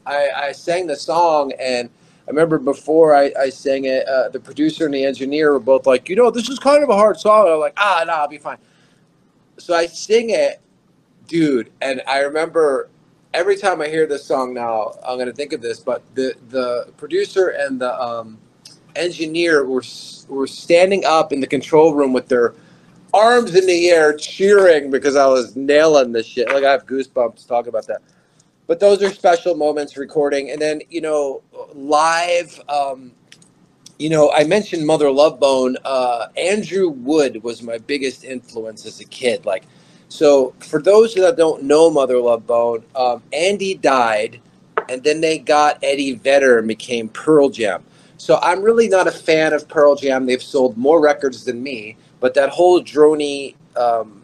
I, 0.05 0.29
I 0.29 0.51
sang 0.51 0.85
the 0.85 0.95
song, 0.95 1.53
and 1.59 1.89
I 2.27 2.31
remember 2.31 2.59
before 2.59 3.15
I, 3.15 3.31
I 3.39 3.49
sang 3.49 3.85
it, 3.85 4.07
uh, 4.07 4.29
the 4.29 4.39
producer 4.39 4.85
and 4.85 4.93
the 4.93 5.05
engineer 5.05 5.53
were 5.53 5.59
both 5.59 5.85
like, 5.87 6.09
you 6.09 6.15
know, 6.15 6.31
this 6.31 6.49
is 6.49 6.59
kind 6.59 6.83
of 6.83 6.89
a 6.89 6.95
hard 6.95 7.19
song. 7.19 7.47
I'm 7.47 7.59
like, 7.59 7.73
ah, 7.77 8.03
no, 8.07 8.13
I'll 8.13 8.27
be 8.27 8.39
fine. 8.39 8.57
So 9.57 9.75
I 9.75 9.87
sing 9.87 10.31
it, 10.31 10.61
dude, 11.27 11.71
and 11.81 12.01
I 12.07 12.19
remember 12.21 12.89
every 13.33 13.57
time 13.57 13.81
I 13.81 13.87
hear 13.89 14.07
this 14.07 14.25
song 14.25 14.53
now, 14.53 14.93
I'm 15.07 15.17
gonna 15.19 15.33
think 15.33 15.53
of 15.53 15.61
this. 15.61 15.79
But 15.79 16.03
the 16.15 16.35
the 16.49 16.93
producer 16.97 17.49
and 17.49 17.79
the 17.81 18.01
um, 18.01 18.37
engineer 18.95 19.65
were 19.65 19.83
were 20.27 20.47
standing 20.47 21.05
up 21.05 21.33
in 21.33 21.39
the 21.41 21.47
control 21.47 21.93
room 21.95 22.13
with 22.13 22.27
their 22.27 22.55
arms 23.13 23.55
in 23.55 23.65
the 23.67 23.89
air, 23.89 24.15
cheering 24.17 24.91
because 24.91 25.15
I 25.15 25.27
was 25.27 25.55
nailing 25.55 26.11
this 26.11 26.25
shit. 26.27 26.49
Like 26.49 26.63
I 26.63 26.71
have 26.71 26.85
goosebumps 26.85 27.47
talking 27.47 27.69
about 27.69 27.87
that 27.87 28.01
but 28.67 28.79
those 28.79 29.01
are 29.03 29.09
special 29.11 29.55
moments 29.55 29.97
recording. 29.97 30.51
And 30.51 30.61
then 30.61 30.81
you 30.89 31.01
know 31.01 31.41
live 31.73 32.59
um, 32.69 33.11
you 33.97 34.09
know 34.09 34.31
i 34.33 34.43
mentioned 34.43 34.85
mother 34.85 35.11
love 35.11 35.39
bone. 35.39 35.77
Uh, 35.85 36.27
andrew 36.37 36.89
wood 36.89 37.43
was 37.43 37.61
my 37.63 37.77
biggest 37.77 38.23
influence 38.23 38.85
as 38.85 38.99
a 38.99 39.05
kid. 39.05 39.45
Like 39.45 39.65
so 40.09 40.53
for 40.59 40.81
those 40.81 41.13
that 41.15 41.37
don't 41.37 41.63
know 41.63 41.89
mother 41.91 42.19
love 42.19 42.45
bone 42.47 42.83
um, 42.95 43.23
andy 43.33 43.75
died 43.75 44.41
and 44.89 45.03
then 45.03 45.21
they 45.21 45.39
got 45.39 45.79
eddie 45.83 46.13
vedder 46.15 46.59
and 46.59 46.67
became 46.67 47.09
pearl 47.09 47.49
jam. 47.49 47.83
So 48.17 48.39
i'm 48.41 48.61
really 48.61 48.87
not 48.89 49.07
a 49.07 49.11
fan 49.11 49.53
of 49.53 49.67
pearl 49.67 49.95
jam. 49.95 50.25
They've 50.25 50.41
sold 50.41 50.77
more 50.77 51.01
records 51.01 51.45
than 51.45 51.61
me 51.63 51.97
but 52.19 52.33
that 52.35 52.49
whole 52.49 52.81
drony 52.81 53.55
um, 53.77 54.23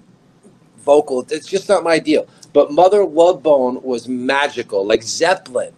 vocal 0.80 1.26
it's 1.30 1.48
just 1.48 1.70
not 1.70 1.84
my 1.84 2.00
deal 2.00 2.28
but 2.54 2.72
Mother 2.72 3.06
Love 3.06 3.42
Bone 3.42 3.82
was 3.82 4.08
magical, 4.08 4.86
like 4.86 5.04
Zeppelin. 5.04 5.74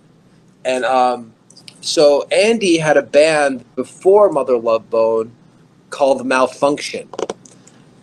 And 0.65 0.85
um, 0.85 1.33
so 1.81 2.25
Andy 2.31 2.77
had 2.77 2.97
a 2.97 3.01
band 3.01 3.65
before 3.75 4.31
Mother 4.31 4.57
Love 4.57 4.89
Bone 4.89 5.31
called 5.89 6.25
Malfunkshun, 6.25 7.07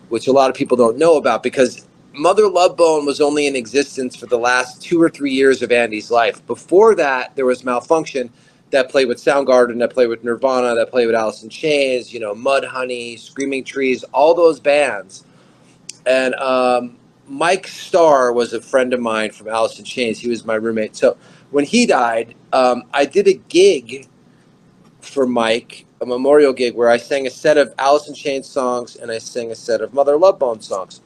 which 0.09 0.27
a 0.27 0.31
lot 0.31 0.49
of 0.49 0.55
people 0.55 0.77
don't 0.77 0.97
know 0.97 1.17
about 1.17 1.43
because 1.43 1.87
Mother 2.13 2.47
Love 2.47 2.77
Bone 2.77 3.05
was 3.05 3.21
only 3.21 3.47
in 3.47 3.55
existence 3.55 4.15
for 4.15 4.25
the 4.25 4.37
last 4.37 4.81
two 4.81 5.01
or 5.01 5.09
three 5.09 5.31
years 5.31 5.61
of 5.61 5.71
Andy's 5.71 6.11
life. 6.11 6.45
Before 6.45 6.93
that, 6.95 7.35
there 7.35 7.45
was 7.45 7.63
Malfunkshun 7.63 8.29
that 8.71 8.89
played 8.89 9.07
with 9.07 9.17
Soundgarden, 9.17 9.79
that 9.79 9.91
played 9.91 10.07
with 10.07 10.23
Nirvana, 10.23 10.75
that 10.75 10.91
played 10.91 11.07
with 11.07 11.15
Alice 11.15 11.43
in 11.43 11.49
Chains, 11.49 12.13
you 12.13 12.19
know, 12.19 12.33
Mudhoney, 12.33 13.19
Screaming 13.19 13.63
Trees, 13.63 14.03
all 14.13 14.33
those 14.33 14.59
bands. 14.59 15.25
And 16.05 16.33
um, 16.35 16.97
Mike 17.31 17.65
Starr 17.65 18.33
was 18.33 18.51
a 18.51 18.59
friend 18.59 18.93
of 18.93 18.99
mine 18.99 19.31
from 19.31 19.47
Alice 19.47 19.79
in 19.79 19.85
Chains. 19.85 20.19
He 20.19 20.27
was 20.27 20.43
my 20.43 20.55
roommate. 20.55 20.97
So 20.97 21.15
when 21.51 21.63
he 21.63 21.85
died, 21.85 22.35
um, 22.51 22.83
I 22.93 23.05
did 23.05 23.25
a 23.29 23.35
gig 23.35 24.09
for 24.99 25.25
Mike, 25.25 25.85
a 26.01 26.05
memorial 26.05 26.51
gig 26.51 26.75
where 26.75 26.89
I 26.89 26.97
sang 26.97 27.27
a 27.27 27.29
set 27.29 27.57
of 27.57 27.73
Alice 27.79 28.09
in 28.09 28.13
Chains 28.13 28.49
songs 28.49 28.97
and 28.97 29.09
I 29.09 29.17
sang 29.17 29.49
a 29.49 29.55
set 29.55 29.79
of 29.79 29.93
Mother 29.93 30.17
Love 30.17 30.39
Bone 30.39 30.59
songs. 30.59 30.99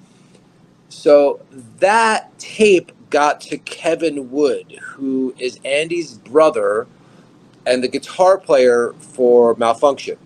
So 0.89 1.41
that 1.77 2.37
tape 2.39 2.91
got 3.11 3.39
to 3.41 3.59
Kevin 3.59 4.31
Wood, 4.31 4.79
who 4.81 5.35
is 5.37 5.59
Andy's 5.63 6.15
brother 6.15 6.87
and 7.67 7.83
the 7.83 7.87
guitar 7.87 8.39
player 8.39 8.95
for 8.97 9.53
Malfunkshun. 9.57 10.17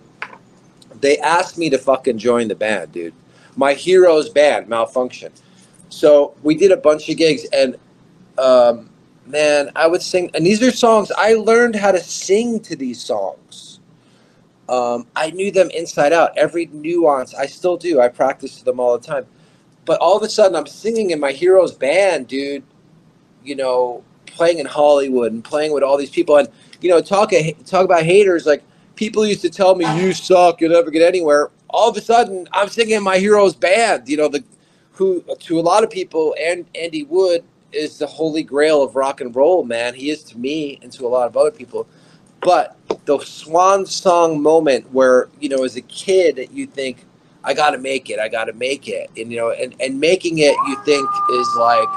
They 1.01 1.17
asked 1.17 1.57
me 1.57 1.69
to 1.71 1.77
fucking 1.77 2.19
join 2.19 2.47
the 2.47 2.55
band, 2.55 2.93
dude. 2.93 3.13
My 3.57 3.73
hero's 3.73 4.29
band, 4.29 4.67
Malfunkshun. 4.67 5.31
So 5.89 6.35
we 6.43 6.55
did 6.55 6.71
a 6.71 6.77
bunch 6.77 7.09
of 7.09 7.17
gigs, 7.17 7.45
and 7.51 7.75
um, 8.37 8.89
man, 9.25 9.71
I 9.75 9.87
would 9.87 10.01
sing. 10.01 10.29
And 10.33 10.45
these 10.45 10.61
are 10.63 10.71
songs 10.71 11.11
I 11.17 11.33
learned 11.33 11.75
how 11.75 11.91
to 11.91 11.99
sing 11.99 12.59
to 12.61 12.75
these 12.75 13.01
songs. 13.01 13.79
Um, 14.69 15.07
I 15.15 15.31
knew 15.31 15.51
them 15.51 15.69
inside 15.71 16.13
out, 16.13 16.37
every 16.37 16.67
nuance. 16.67 17.33
I 17.33 17.47
still 17.47 17.75
do. 17.75 17.99
I 17.99 18.07
practice 18.07 18.61
them 18.61 18.79
all 18.79 18.97
the 18.97 19.05
time. 19.05 19.25
But 19.85 19.99
all 19.99 20.15
of 20.15 20.21
a 20.21 20.29
sudden, 20.29 20.55
I'm 20.55 20.67
singing 20.67 21.09
in 21.09 21.19
my 21.19 21.31
hero's 21.31 21.73
band, 21.73 22.27
dude. 22.27 22.63
You 23.43 23.55
know, 23.55 24.03
playing 24.27 24.59
in 24.59 24.67
Hollywood 24.67 25.31
and 25.31 25.43
playing 25.43 25.73
with 25.73 25.81
all 25.81 25.97
these 25.97 26.11
people, 26.11 26.37
and 26.37 26.47
you 26.81 26.89
know, 26.89 27.01
talk 27.01 27.31
talk 27.65 27.85
about 27.85 28.03
haters. 28.03 28.45
Like 28.45 28.63
people 28.95 29.25
used 29.25 29.41
to 29.41 29.49
tell 29.49 29.75
me, 29.75 29.85
"You 29.99 30.13
suck. 30.13 30.61
You'll 30.61 30.71
never 30.71 30.91
get 30.91 31.01
anywhere." 31.01 31.49
All 31.71 31.89
of 31.89 31.97
a 31.97 32.01
sudden, 32.01 32.47
I'm 32.51 32.67
singing 32.67 32.95
in 32.95 33.03
my 33.03 33.17
hero's 33.17 33.55
band. 33.55 34.07
You 34.07 34.17
know, 34.17 34.27
the 34.27 34.43
who 34.99 35.23
to 35.39 35.59
a 35.59 35.61
lot 35.61 35.83
of 35.85 35.89
people, 35.89 36.35
and 36.39 36.65
Andy 36.75 37.03
Wood 37.03 37.45
is 37.71 37.97
the 37.97 38.05
holy 38.05 38.43
grail 38.43 38.83
of 38.83 38.97
rock 38.97 39.21
and 39.21 39.33
roll. 39.33 39.63
Man, 39.63 39.93
he 39.93 40.09
is 40.09 40.23
to 40.25 40.37
me 40.37 40.77
and 40.81 40.91
to 40.91 41.07
a 41.07 41.09
lot 41.09 41.25
of 41.25 41.37
other 41.37 41.51
people. 41.51 41.87
But 42.41 42.75
the 43.05 43.17
swan 43.19 43.85
song 43.85 44.41
moment 44.43 44.91
where 44.91 45.29
you 45.39 45.47
know, 45.47 45.63
as 45.63 45.77
a 45.77 45.81
kid, 45.81 46.49
you 46.51 46.67
think, 46.67 47.05
"I 47.45 47.53
got 47.53 47.71
to 47.71 47.77
make 47.77 48.09
it. 48.09 48.19
I 48.19 48.27
got 48.27 48.45
to 48.45 48.53
make 48.53 48.89
it," 48.89 49.09
and 49.15 49.31
you 49.31 49.37
know, 49.37 49.51
and 49.51 49.73
and 49.79 50.01
making 50.01 50.39
it, 50.39 50.55
you 50.67 50.75
think 50.83 51.09
is 51.31 51.49
like 51.57 51.89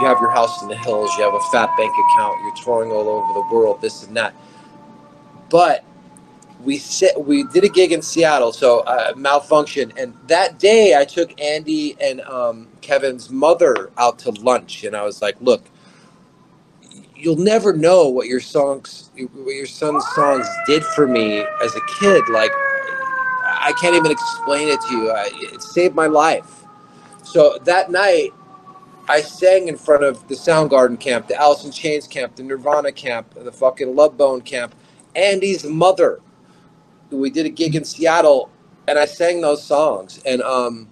you 0.00 0.06
have 0.06 0.20
your 0.20 0.30
house 0.30 0.62
in 0.62 0.68
the 0.68 0.76
hills, 0.76 1.12
you 1.16 1.22
have 1.22 1.34
a 1.34 1.40
fat 1.52 1.70
bank 1.76 1.92
account, 1.92 2.40
you're 2.42 2.64
touring 2.64 2.90
all 2.90 3.08
over 3.08 3.32
the 3.34 3.54
world, 3.54 3.80
this 3.80 4.02
and 4.04 4.16
that. 4.16 4.34
But 5.48 5.84
we 6.64 6.80
we 7.18 7.44
did 7.44 7.64
a 7.64 7.68
gig 7.68 7.92
in 7.92 8.02
Seattle, 8.02 8.52
so 8.52 8.80
uh, 8.80 9.12
Malfunkshun, 9.14 9.96
and 10.00 10.14
that 10.26 10.58
day 10.58 10.96
I 10.98 11.04
took 11.04 11.38
Andy 11.40 11.96
and 12.00 12.20
um, 12.22 12.68
Kevin's 12.80 13.30
mother 13.30 13.90
out 13.98 14.18
to 14.20 14.30
lunch, 14.30 14.84
and 14.84 14.96
I 14.96 15.02
was 15.04 15.22
like, 15.22 15.36
"Look, 15.40 15.64
you'll 17.14 17.36
never 17.36 17.72
know 17.72 18.08
what 18.08 18.26
your 18.26 18.40
songs, 18.40 19.10
what 19.16 19.54
your 19.54 19.66
son's 19.66 20.04
songs 20.14 20.46
did 20.66 20.84
for 20.84 21.06
me 21.06 21.44
as 21.62 21.74
a 21.76 21.80
kid. 21.98 22.24
Like, 22.28 22.50
I 22.52 23.72
can't 23.80 23.94
even 23.94 24.10
explain 24.10 24.68
it 24.68 24.80
to 24.88 24.96
you. 24.96 25.10
I, 25.10 25.30
it 25.34 25.62
saved 25.62 25.94
my 25.94 26.06
life." 26.06 26.64
So 27.22 27.58
that 27.64 27.90
night, 27.90 28.30
I 29.08 29.20
sang 29.20 29.68
in 29.68 29.76
front 29.76 30.02
of 30.02 30.26
the 30.28 30.34
Soundgarden 30.34 30.98
camp, 30.98 31.28
the 31.28 31.58
in 31.64 31.70
Chains 31.70 32.06
camp, 32.06 32.36
the 32.36 32.42
Nirvana 32.42 32.90
camp, 32.92 33.34
the 33.34 33.52
fucking 33.52 33.94
Love 33.94 34.16
Bone 34.16 34.40
camp, 34.40 34.74
Andy's 35.14 35.64
mother. 35.64 36.20
We 37.14 37.30
did 37.30 37.46
a 37.46 37.50
gig 37.50 37.76
in 37.76 37.84
Seattle, 37.84 38.50
and 38.88 38.98
I 38.98 39.06
sang 39.06 39.40
those 39.40 39.62
songs. 39.64 40.22
And 40.26 40.42
um, 40.42 40.88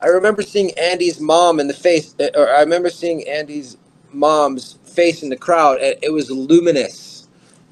I 0.00 0.08
remember 0.08 0.42
seeing 0.42 0.72
Andy's 0.78 1.20
mom 1.20 1.60
in 1.60 1.68
the 1.68 1.74
face, 1.74 2.14
or 2.36 2.50
I 2.50 2.60
remember 2.60 2.90
seeing 2.90 3.28
Andy's 3.28 3.78
mom's 4.12 4.74
face 4.84 5.22
in 5.24 5.30
the 5.30 5.36
crowd, 5.36 5.80
and 5.80 5.96
it 6.02 6.12
was 6.12 6.30
luminous. 6.30 7.28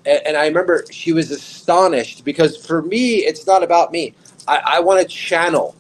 And, 0.07 0.23
and 0.27 0.37
I 0.37 0.47
remember 0.47 0.85
she 0.91 1.13
was 1.13 1.31
astonished 1.31 2.25
because 2.25 2.57
for 2.57 2.83
me, 2.83 3.17
it's 3.19 3.47
not 3.47 3.63
about 3.63 3.93
me. 3.93 4.15
I, 4.49 4.61
I 4.77 4.81
want 4.81 5.01
to 5.03 5.07
channel. 5.09 5.77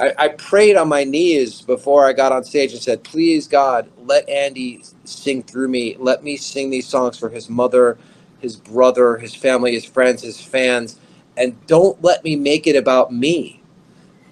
I, 0.00 0.14
I 0.18 0.28
prayed 0.28 0.76
on 0.76 0.88
my 0.88 1.04
knees 1.04 1.62
before 1.62 2.06
I 2.06 2.12
got 2.12 2.32
on 2.32 2.44
stage 2.44 2.72
and 2.72 2.82
said, 2.82 3.04
Please, 3.04 3.48
God, 3.48 3.90
let 3.98 4.28
Andy 4.28 4.82
sing 5.04 5.42
through 5.42 5.68
me. 5.68 5.96
Let 5.98 6.24
me 6.24 6.36
sing 6.36 6.70
these 6.70 6.86
songs 6.88 7.18
for 7.18 7.28
his 7.30 7.48
mother, 7.50 7.98
his 8.40 8.56
brother, 8.56 9.18
his 9.18 9.34
family, 9.34 9.72
his 9.72 9.84
friends, 9.84 10.22
his 10.22 10.40
fans. 10.40 10.98
And 11.36 11.54
don't 11.66 12.02
let 12.02 12.24
me 12.24 12.36
make 12.36 12.66
it 12.66 12.76
about 12.76 13.12
me. 13.12 13.62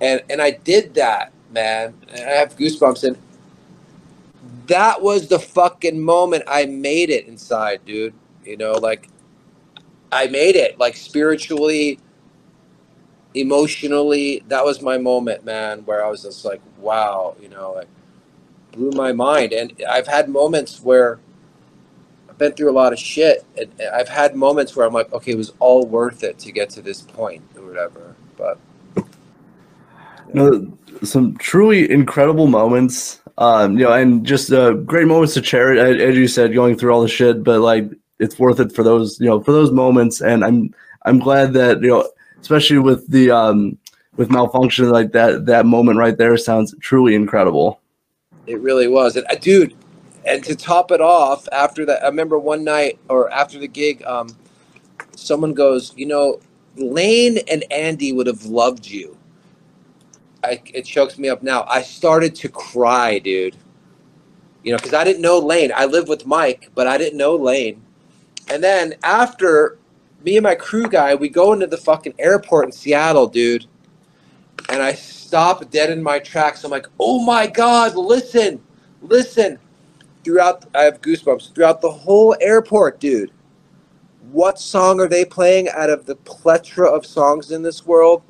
And, 0.00 0.22
and 0.28 0.42
I 0.42 0.52
did 0.52 0.94
that, 0.94 1.32
man. 1.52 1.94
And 2.10 2.28
I 2.28 2.32
have 2.34 2.56
goosebumps. 2.56 3.04
And 3.04 3.16
that 4.66 5.00
was 5.00 5.28
the 5.28 5.38
fucking 5.38 6.00
moment 6.00 6.44
I 6.46 6.66
made 6.66 7.10
it 7.10 7.26
inside, 7.26 7.84
dude. 7.84 8.14
You 8.44 8.56
know, 8.56 8.72
like 8.72 9.08
I 10.12 10.26
made 10.28 10.56
it, 10.56 10.78
like 10.78 10.96
spiritually, 10.96 11.98
emotionally. 13.34 14.42
That 14.48 14.64
was 14.64 14.82
my 14.82 14.98
moment, 14.98 15.44
man, 15.44 15.80
where 15.80 16.04
I 16.04 16.08
was 16.08 16.22
just 16.22 16.44
like, 16.44 16.60
wow, 16.78 17.36
you 17.40 17.48
know, 17.48 17.72
like 17.72 17.88
blew 18.72 18.90
my 18.90 19.12
mind. 19.12 19.52
And 19.52 19.72
I've 19.88 20.06
had 20.06 20.28
moments 20.28 20.80
where 20.82 21.18
been 22.38 22.52
through 22.52 22.70
a 22.70 22.72
lot 22.72 22.92
of 22.92 22.98
shit, 22.98 23.44
and 23.56 23.70
I've 23.92 24.08
had 24.08 24.34
moments 24.34 24.76
where 24.76 24.86
I'm 24.86 24.92
like, 24.92 25.12
okay, 25.12 25.32
it 25.32 25.36
was 25.36 25.52
all 25.58 25.86
worth 25.86 26.22
it 26.22 26.38
to 26.40 26.52
get 26.52 26.70
to 26.70 26.82
this 26.82 27.00
point 27.02 27.42
or 27.56 27.66
whatever. 27.66 28.14
But 28.36 28.58
No, 30.32 30.72
some 31.02 31.36
truly 31.36 31.90
incredible 31.90 32.46
moments. 32.46 33.20
Um, 33.38 33.78
you 33.78 33.84
know, 33.84 33.92
and 33.92 34.24
just 34.24 34.50
uh, 34.50 34.72
great 34.72 35.06
moments 35.06 35.34
to 35.34 35.42
cherish. 35.42 35.78
As 35.78 36.00
as 36.00 36.16
you 36.16 36.26
said, 36.26 36.54
going 36.54 36.76
through 36.76 36.92
all 36.92 37.02
the 37.02 37.08
shit, 37.08 37.44
but 37.44 37.60
like 37.60 37.90
it's 38.18 38.38
worth 38.38 38.60
it 38.60 38.72
for 38.72 38.82
those, 38.82 39.20
you 39.20 39.26
know, 39.26 39.40
for 39.40 39.52
those 39.52 39.70
moments. 39.70 40.22
And 40.22 40.44
I'm 40.44 40.74
I'm 41.04 41.18
glad 41.18 41.52
that 41.54 41.82
you 41.82 41.88
know, 41.88 42.10
especially 42.40 42.78
with 42.78 43.06
the 43.08 43.30
um 43.30 43.78
with 44.16 44.30
Malfunkshun, 44.30 44.90
like 44.90 45.12
that 45.12 45.46
that 45.46 45.66
moment 45.66 45.98
right 45.98 46.16
there 46.16 46.36
sounds 46.36 46.74
truly 46.80 47.14
incredible. 47.14 47.80
It 48.46 48.60
really 48.60 48.88
was. 48.88 49.16
And 49.16 49.26
uh, 49.30 49.34
dude, 49.34 49.74
and 50.26 50.42
to 50.44 50.56
top 50.56 50.90
it 50.90 51.00
off, 51.00 51.48
after 51.52 51.86
that, 51.86 52.02
I 52.02 52.06
remember 52.06 52.38
one 52.38 52.64
night 52.64 52.98
or 53.08 53.30
after 53.30 53.58
the 53.58 53.68
gig, 53.68 54.02
um, 54.04 54.36
someone 55.14 55.54
goes, 55.54 55.94
you 55.96 56.06
know, 56.06 56.40
Lane 56.76 57.38
and 57.48 57.64
Andy 57.70 58.12
would 58.12 58.26
have 58.26 58.44
loved 58.44 58.86
you. 58.86 59.16
I, 60.44 60.60
it 60.74 60.82
chokes 60.82 61.18
me 61.18 61.28
up 61.28 61.42
now. 61.42 61.64
I 61.68 61.82
started 61.82 62.34
to 62.36 62.48
cry, 62.48 63.18
dude. 63.18 63.56
You 64.62 64.72
know, 64.72 64.78
because 64.78 64.94
I 64.94 65.04
didn't 65.04 65.22
know 65.22 65.38
Lane. 65.38 65.72
I 65.74 65.86
lived 65.86 66.08
with 66.08 66.26
Mike, 66.26 66.70
but 66.74 66.86
I 66.86 66.98
didn't 66.98 67.18
know 67.18 67.36
Lane. 67.36 67.82
And 68.48 68.62
then 68.62 68.94
after 69.04 69.78
me 70.24 70.36
and 70.36 70.44
my 70.44 70.54
crew 70.56 70.88
guy, 70.88 71.14
we 71.14 71.28
go 71.28 71.52
into 71.52 71.66
the 71.66 71.76
fucking 71.76 72.14
airport 72.18 72.66
in 72.66 72.72
Seattle, 72.72 73.28
dude. 73.28 73.66
And 74.68 74.82
I 74.82 74.92
stop 74.92 75.70
dead 75.70 75.90
in 75.90 76.02
my 76.02 76.18
tracks. 76.18 76.64
I'm 76.64 76.70
like, 76.70 76.88
oh 76.98 77.24
my 77.24 77.46
God, 77.46 77.94
listen, 77.94 78.60
listen. 79.02 79.58
Throughout, 80.26 80.64
I 80.74 80.82
have 80.82 81.00
goosebumps. 81.02 81.54
Throughout 81.54 81.80
the 81.80 81.88
whole 81.88 82.34
airport, 82.40 82.98
dude. 82.98 83.30
What 84.32 84.58
song 84.58 84.98
are 84.98 85.06
they 85.06 85.24
playing 85.24 85.68
out 85.68 85.88
of 85.88 86.04
the 86.04 86.16
plethora 86.16 86.90
of 86.90 87.06
songs 87.06 87.52
in 87.52 87.62
this 87.62 87.86
world? 87.86 88.24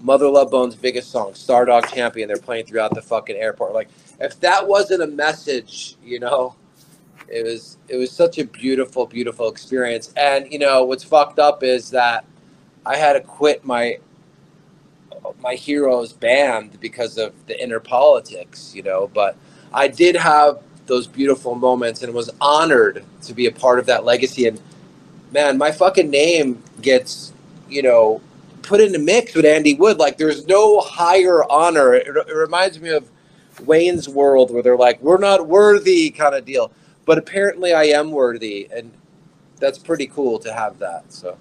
Mother 0.00 0.28
Love 0.28 0.50
Bone's 0.50 0.74
biggest 0.74 1.12
song, 1.12 1.30
Stardog 1.34 1.86
Champion. 1.94 2.26
They're 2.26 2.38
playing 2.38 2.66
throughout 2.66 2.92
the 2.92 3.00
fucking 3.00 3.36
airport. 3.36 3.72
Like, 3.72 3.88
if 4.18 4.40
that 4.40 4.66
wasn't 4.66 5.04
a 5.04 5.06
message, 5.06 5.96
you 6.02 6.18
know, 6.18 6.56
it 7.28 7.44
was 7.44 7.78
it 7.86 7.96
was 7.96 8.10
such 8.10 8.38
a 8.38 8.44
beautiful, 8.44 9.06
beautiful 9.06 9.48
experience. 9.48 10.12
And 10.16 10.52
you 10.52 10.58
know, 10.58 10.84
what's 10.84 11.04
fucked 11.04 11.38
up 11.38 11.62
is 11.62 11.88
that 11.90 12.24
I 12.84 12.96
had 12.96 13.12
to 13.12 13.20
quit 13.20 13.64
my 13.64 13.98
my 15.40 15.54
heroes 15.54 16.12
band 16.12 16.80
because 16.80 17.16
of 17.16 17.46
the 17.46 17.62
inner 17.62 17.78
politics, 17.78 18.74
you 18.74 18.82
know. 18.82 19.08
But 19.14 19.36
I 19.72 19.88
did 19.88 20.16
have 20.16 20.62
those 20.86 21.06
beautiful 21.06 21.54
moments 21.54 22.02
and 22.02 22.14
was 22.14 22.30
honored 22.40 23.04
to 23.22 23.34
be 23.34 23.46
a 23.46 23.52
part 23.52 23.78
of 23.78 23.86
that 23.86 24.04
legacy. 24.04 24.46
And 24.46 24.60
man, 25.32 25.58
my 25.58 25.70
fucking 25.70 26.10
name 26.10 26.62
gets, 26.80 27.32
you 27.68 27.82
know, 27.82 28.20
put 28.62 28.80
in 28.80 28.92
the 28.92 28.98
mix 28.98 29.34
with 29.34 29.44
Andy 29.44 29.74
Wood. 29.74 29.98
Like 29.98 30.16
there's 30.18 30.46
no 30.46 30.80
higher 30.80 31.44
honor. 31.50 31.94
It, 31.94 32.06
it 32.06 32.34
reminds 32.34 32.80
me 32.80 32.90
of 32.90 33.10
Wayne's 33.64 34.08
World 34.08 34.50
where 34.52 34.62
they're 34.62 34.76
like, 34.76 35.00
we're 35.02 35.18
not 35.18 35.46
worthy 35.46 36.10
kind 36.10 36.34
of 36.34 36.44
deal. 36.44 36.72
But 37.04 37.18
apparently 37.18 37.72
I 37.72 37.84
am 37.84 38.10
worthy. 38.10 38.68
And 38.72 38.92
that's 39.58 39.78
pretty 39.78 40.06
cool 40.06 40.38
to 40.40 40.52
have 40.52 40.78
that. 40.78 41.12
So. 41.12 41.36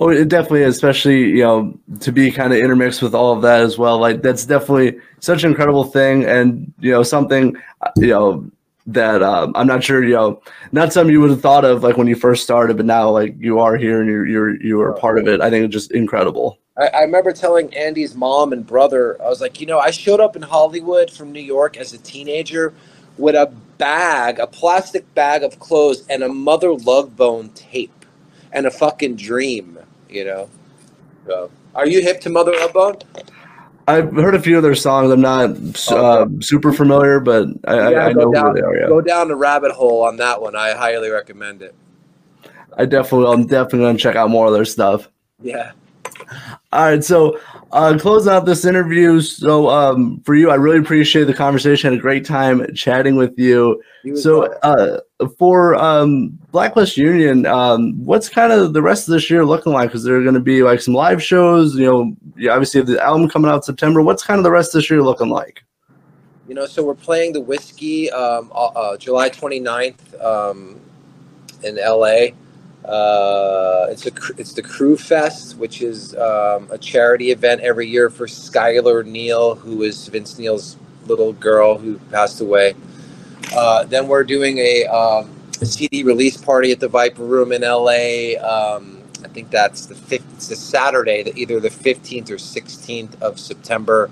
Oh, 0.00 0.08
it 0.08 0.28
definitely, 0.28 0.62
is, 0.62 0.74
especially 0.74 1.30
you 1.30 1.44
know, 1.44 1.78
to 2.00 2.10
be 2.10 2.30
kind 2.32 2.52
of 2.52 2.58
intermixed 2.58 3.00
with 3.00 3.14
all 3.14 3.32
of 3.32 3.42
that 3.42 3.60
as 3.60 3.78
well. 3.78 3.98
Like 3.98 4.22
that's 4.22 4.44
definitely 4.44 4.98
such 5.20 5.44
an 5.44 5.50
incredible 5.50 5.84
thing, 5.84 6.24
and 6.24 6.72
you 6.80 6.90
know, 6.90 7.02
something 7.02 7.56
uh, 7.80 7.90
you 7.96 8.08
know 8.08 8.50
that 8.86 9.22
um, 9.22 9.52
I'm 9.54 9.66
not 9.66 9.84
sure 9.84 10.02
you 10.02 10.14
know, 10.14 10.42
not 10.72 10.92
something 10.92 11.12
you 11.12 11.20
would 11.20 11.30
have 11.30 11.40
thought 11.40 11.64
of 11.64 11.82
like 11.82 11.96
when 11.96 12.08
you 12.08 12.16
first 12.16 12.42
started, 12.42 12.76
but 12.76 12.86
now 12.86 13.08
like 13.08 13.36
you 13.38 13.60
are 13.60 13.76
here 13.76 14.00
and 14.00 14.10
you're 14.10 14.26
you're 14.26 14.62
you 14.62 14.80
are 14.80 14.92
part 14.94 15.18
of 15.18 15.28
it. 15.28 15.40
I 15.40 15.48
think 15.48 15.64
it's 15.64 15.72
just 15.72 15.92
incredible. 15.92 16.58
I, 16.76 16.88
I 16.88 17.00
remember 17.02 17.32
telling 17.32 17.72
Andy's 17.74 18.16
mom 18.16 18.52
and 18.52 18.66
brother, 18.66 19.20
I 19.22 19.28
was 19.28 19.40
like, 19.40 19.60
you 19.60 19.66
know, 19.66 19.78
I 19.78 19.92
showed 19.92 20.18
up 20.18 20.34
in 20.34 20.42
Hollywood 20.42 21.08
from 21.08 21.30
New 21.30 21.40
York 21.40 21.76
as 21.76 21.92
a 21.92 21.98
teenager 21.98 22.74
with 23.16 23.36
a 23.36 23.52
bag, 23.78 24.40
a 24.40 24.46
plastic 24.48 25.12
bag 25.14 25.44
of 25.44 25.60
clothes, 25.60 26.04
and 26.08 26.24
a 26.24 26.28
Mother 26.28 26.74
Love 26.74 27.16
Bone 27.16 27.50
tape, 27.50 28.04
and 28.52 28.66
a 28.66 28.72
fucking 28.72 29.14
dream. 29.14 29.78
You 30.14 30.24
know. 30.24 30.50
So, 31.26 31.50
are 31.74 31.86
you 31.86 32.00
hip 32.02 32.20
to 32.20 32.30
Mother 32.30 32.52
Love 32.52 32.72
Bone? 32.72 32.96
I've 33.88 34.12
heard 34.12 34.34
a 34.34 34.40
few 34.40 34.56
of 34.56 34.62
their 34.62 34.74
songs. 34.74 35.10
I'm 35.10 35.20
not 35.20 35.50
uh, 35.90 36.26
super 36.40 36.72
familiar, 36.72 37.20
but 37.20 37.48
I, 37.66 37.74
I, 37.74 37.90
Yeah, 37.90 38.06
I 38.06 38.12
go 38.12 38.20
know 38.24 38.32
down- 38.32 38.46
who 38.46 38.54
they 38.54 38.60
are. 38.62 38.76
Yeah. 38.76 38.86
Go 38.86 39.00
down 39.00 39.28
the 39.28 39.36
rabbit 39.36 39.72
hole 39.72 40.02
on 40.04 40.16
that 40.18 40.40
one. 40.40 40.54
I 40.56 40.72
highly 40.74 41.10
recommend 41.10 41.62
it. 41.62 41.74
I 42.76 42.86
definitely, 42.86 43.32
I'm 43.32 43.46
definitely 43.46 43.80
gonna 43.80 43.98
check 43.98 44.16
out 44.16 44.30
more 44.30 44.46
of 44.46 44.52
their 44.52 44.64
stuff. 44.64 45.08
Yeah. 45.42 45.72
All 46.74 46.86
right, 46.86 47.04
so 47.04 47.38
uh, 47.70 47.96
closing 47.96 48.32
out 48.32 48.46
this 48.46 48.64
interview. 48.64 49.20
So 49.20 49.68
um, 49.70 50.20
for 50.24 50.34
you, 50.34 50.50
I 50.50 50.56
really 50.56 50.78
appreciate 50.78 51.24
the 51.24 51.32
conversation. 51.32 51.92
Had 51.92 52.00
a 52.00 52.02
great 52.02 52.26
time 52.26 52.66
chatting 52.74 53.14
with 53.14 53.38
you. 53.38 53.80
You 54.02 54.16
So 54.16 54.52
uh, 54.64 54.98
for 55.38 55.76
um, 55.76 56.36
Blacklist 56.50 56.96
Union, 56.96 57.46
um, 57.46 57.92
what's 58.04 58.28
kind 58.28 58.52
of 58.52 58.72
the 58.72 58.82
rest 58.82 59.06
of 59.06 59.12
this 59.12 59.30
year 59.30 59.46
looking 59.46 59.72
like? 59.72 59.90
Because 59.90 60.02
there 60.02 60.16
are 60.16 60.22
going 60.22 60.34
to 60.34 60.40
be 60.40 60.64
like 60.64 60.80
some 60.80 60.94
live 60.94 61.22
shows. 61.22 61.76
You 61.76 61.86
know, 61.86 62.16
you 62.34 62.50
obviously 62.50 62.80
have 62.80 62.88
the 62.88 63.00
album 63.00 63.28
coming 63.28 63.52
out 63.52 63.64
September. 63.64 64.02
What's 64.02 64.24
kind 64.24 64.38
of 64.38 64.44
the 64.44 64.50
rest 64.50 64.74
of 64.74 64.80
this 64.80 64.90
year 64.90 65.00
looking 65.00 65.28
like? 65.28 65.62
You 66.48 66.56
know, 66.56 66.66
so 66.66 66.82
we're 66.82 66.94
playing 66.94 67.34
the 67.34 67.40
Whisky 67.40 68.10
um, 68.10 68.50
uh, 68.52 68.66
uh, 68.66 68.96
July 68.96 69.30
29th 69.30 70.20
um, 70.20 70.80
in 71.62 71.76
LA. 71.76 72.34
Uh, 72.84 73.86
it's 73.88 74.06
a 74.06 74.12
it's 74.36 74.52
the 74.52 74.62
Crew 74.62 74.96
Fest, 74.96 75.56
which 75.56 75.80
is 75.80 76.14
um, 76.16 76.68
a 76.70 76.78
charity 76.78 77.30
event 77.30 77.62
every 77.62 77.88
year 77.88 78.10
for 78.10 78.26
Skylar 78.26 79.06
Neil, 79.06 79.54
who 79.54 79.82
is 79.82 80.06
Vince 80.08 80.38
Neil's 80.38 80.76
little 81.06 81.32
girl 81.32 81.78
who 81.78 81.98
passed 82.10 82.40
away. 82.40 82.74
Uh, 83.54 83.84
then 83.84 84.08
we're 84.08 84.24
doing 84.24 84.58
a, 84.58 84.86
um, 84.86 85.30
a 85.60 85.66
CD 85.66 86.02
release 86.02 86.36
party 86.36 86.72
at 86.72 86.80
the 86.80 86.88
Viper 86.88 87.24
Room 87.24 87.52
in 87.52 87.62
LA. 87.62 88.36
Um, 88.40 89.02
I 89.22 89.28
think 89.28 89.50
that's 89.50 89.86
the 89.86 89.94
fifth. 89.94 90.26
It's 90.34 90.50
a 90.50 90.56
Saturday, 90.56 91.22
the, 91.22 91.34
either 91.36 91.60
the 91.60 91.70
15th 91.70 92.30
or 92.30 92.36
16th 92.36 93.20
of 93.22 93.38
September 93.38 94.10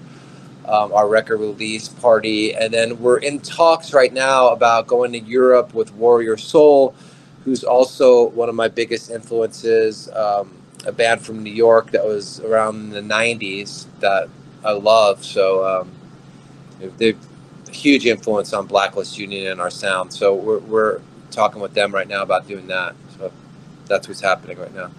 um, 0.66 0.92
our 0.92 1.08
record 1.08 1.38
release 1.38 1.88
party. 1.88 2.54
And 2.54 2.72
then 2.72 3.00
we're 3.00 3.18
in 3.18 3.40
talks 3.40 3.92
right 3.92 4.12
now 4.12 4.48
about 4.50 4.87
going 4.87 5.12
to 5.12 5.18
Europe 5.18 5.74
with 5.74 5.92
Warrior 5.94 6.37
Soul, 6.37 6.94
who's 7.44 7.64
also 7.64 8.28
one 8.31 8.48
of 8.48 8.55
my 8.55 8.68
biggest 8.68 9.11
influences. 9.11 10.11
Um, 10.12 10.62
a 10.87 10.92
band 10.92 11.20
from 11.20 11.42
New 11.42 11.52
York 11.52 11.90
that 11.92 12.05
was 12.05 12.40
around 12.40 12.90
the 12.90 13.00
90s 13.00 13.87
that 14.00 14.28
I 14.64 14.72
love. 14.72 15.24
So 15.24 15.64
um, 15.64 15.92
they're 16.98 17.14
a 17.68 17.70
huge 17.70 18.07
influence 18.07 18.52
on 18.52 18.66
Blacklist 18.66 19.18
Union 19.18 19.52
and 19.52 19.61
our 19.61 19.70
sound. 19.70 20.12
So 20.12 20.35
we're, 20.35 20.59
we're 20.59 21.00
talking 21.31 21.61
with 21.61 21.74
them 21.74 21.94
right 21.94 22.09
now 22.09 22.22
about 22.22 22.46
doing 22.48 22.66
that. 22.68 22.94
So 23.18 23.33
that's 23.87 24.09
what's 24.09 24.20
happening 24.20 24.59
right 24.59 24.74
now. 24.74 24.90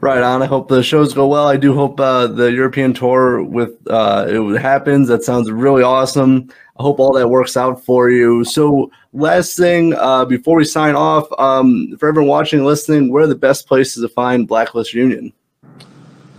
Right 0.00 0.22
on. 0.22 0.42
I 0.42 0.46
hope 0.46 0.68
the 0.68 0.82
shows 0.82 1.14
go 1.14 1.26
well. 1.26 1.46
I 1.46 1.56
do 1.56 1.72
hope 1.72 1.98
uh, 1.98 2.26
the 2.26 2.52
European 2.52 2.92
tour 2.92 3.42
with 3.42 3.74
uh, 3.88 4.26
it 4.28 4.60
happens. 4.60 5.08
That 5.08 5.22
sounds 5.22 5.50
really 5.50 5.82
awesome. 5.82 6.50
I 6.78 6.82
hope 6.82 6.98
all 6.98 7.12
that 7.12 7.28
works 7.28 7.56
out 7.56 7.84
for 7.84 8.10
you. 8.10 8.44
So, 8.44 8.90
last 9.12 9.56
thing 9.56 9.94
uh, 9.94 10.24
before 10.24 10.56
we 10.56 10.64
sign 10.64 10.96
off, 10.96 11.26
um, 11.38 11.96
for 11.98 12.08
everyone 12.08 12.28
watching 12.28 12.60
and 12.60 12.66
listening, 12.66 13.12
where 13.12 13.24
are 13.24 13.28
the 13.28 13.36
best 13.36 13.68
places 13.68 14.02
to 14.02 14.08
find 14.08 14.48
Blacklist 14.48 14.92
Union? 14.92 15.32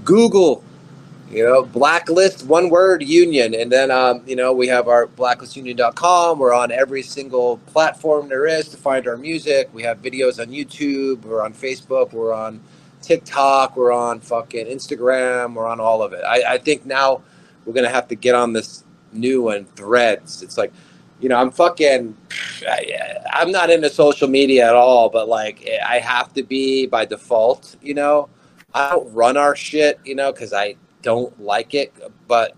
Google, 0.04 0.63
you 1.32 1.43
know, 1.43 1.63
blacklist, 1.63 2.45
one 2.45 2.69
word, 2.69 3.04
union. 3.04 3.56
And 3.56 3.69
then, 3.69 3.91
um, 3.91 4.24
you 4.26 4.36
know, 4.38 4.54
we 4.54 4.67
have 4.67 4.88
our 4.88 5.08
blacklistunion.com. 5.08 6.39
We're 6.39 6.54
on 6.54 6.71
every 6.71 7.02
single 7.02 7.58
platform 7.67 8.30
there 8.30 8.45
is 8.45 8.69
to 8.69 8.78
find 8.78 9.08
our 9.08 9.17
music. 9.17 9.69
We 9.74 9.84
have 9.84 10.02
videos 10.02 10.39
on 10.39 10.48
YouTube. 10.48 11.24
We're 11.24 11.43
on 11.43 11.54
Facebook. 11.54 12.13
We're 12.13 12.34
on 12.34 12.62
TikTok. 13.02 13.76
We're 13.76 13.91
on 13.91 14.19
fucking 14.19 14.67
Instagram. 14.67 15.56
We're 15.56 15.67
on 15.67 15.82
all 15.82 16.02
of 16.02 16.13
it. 16.13 16.24
I, 16.26 16.54
I 16.54 16.58
think 16.58 16.86
now 16.86 17.21
we're 17.65 17.74
going 17.74 17.86
to 17.86 17.93
have 17.93 18.08
to 18.10 18.15
get 18.15 18.36
on 18.36 18.54
this 18.54 18.85
new 19.15 19.43
one, 19.43 19.65
threads. 19.75 20.43
It's 20.43 20.58
like, 20.58 20.71
you 21.19 21.30
know, 21.30 21.38
I'm 21.38 21.51
fucking, 21.51 22.15
I, 22.67 23.17
I'm 23.32 23.51
not 23.51 23.69
into 23.69 23.89
social 23.89 24.28
media 24.28 24.67
at 24.67 24.75
all, 24.75 25.10
but 25.10 25.28
like, 25.28 25.67
I 25.86 25.99
have 25.99 26.34
to 26.34 26.43
be 26.43 26.86
by 26.86 27.06
default, 27.06 27.78
you 27.82 27.93
know? 27.93 28.30
I 28.73 28.89
don't 28.89 29.12
run 29.13 29.38
our 29.38 29.56
shit, 29.56 29.99
you 30.04 30.15
know, 30.15 30.34
because 30.34 30.51
I 30.51 30.75
don't 31.01 31.39
like 31.41 31.73
it. 31.73 31.93
But 32.28 32.56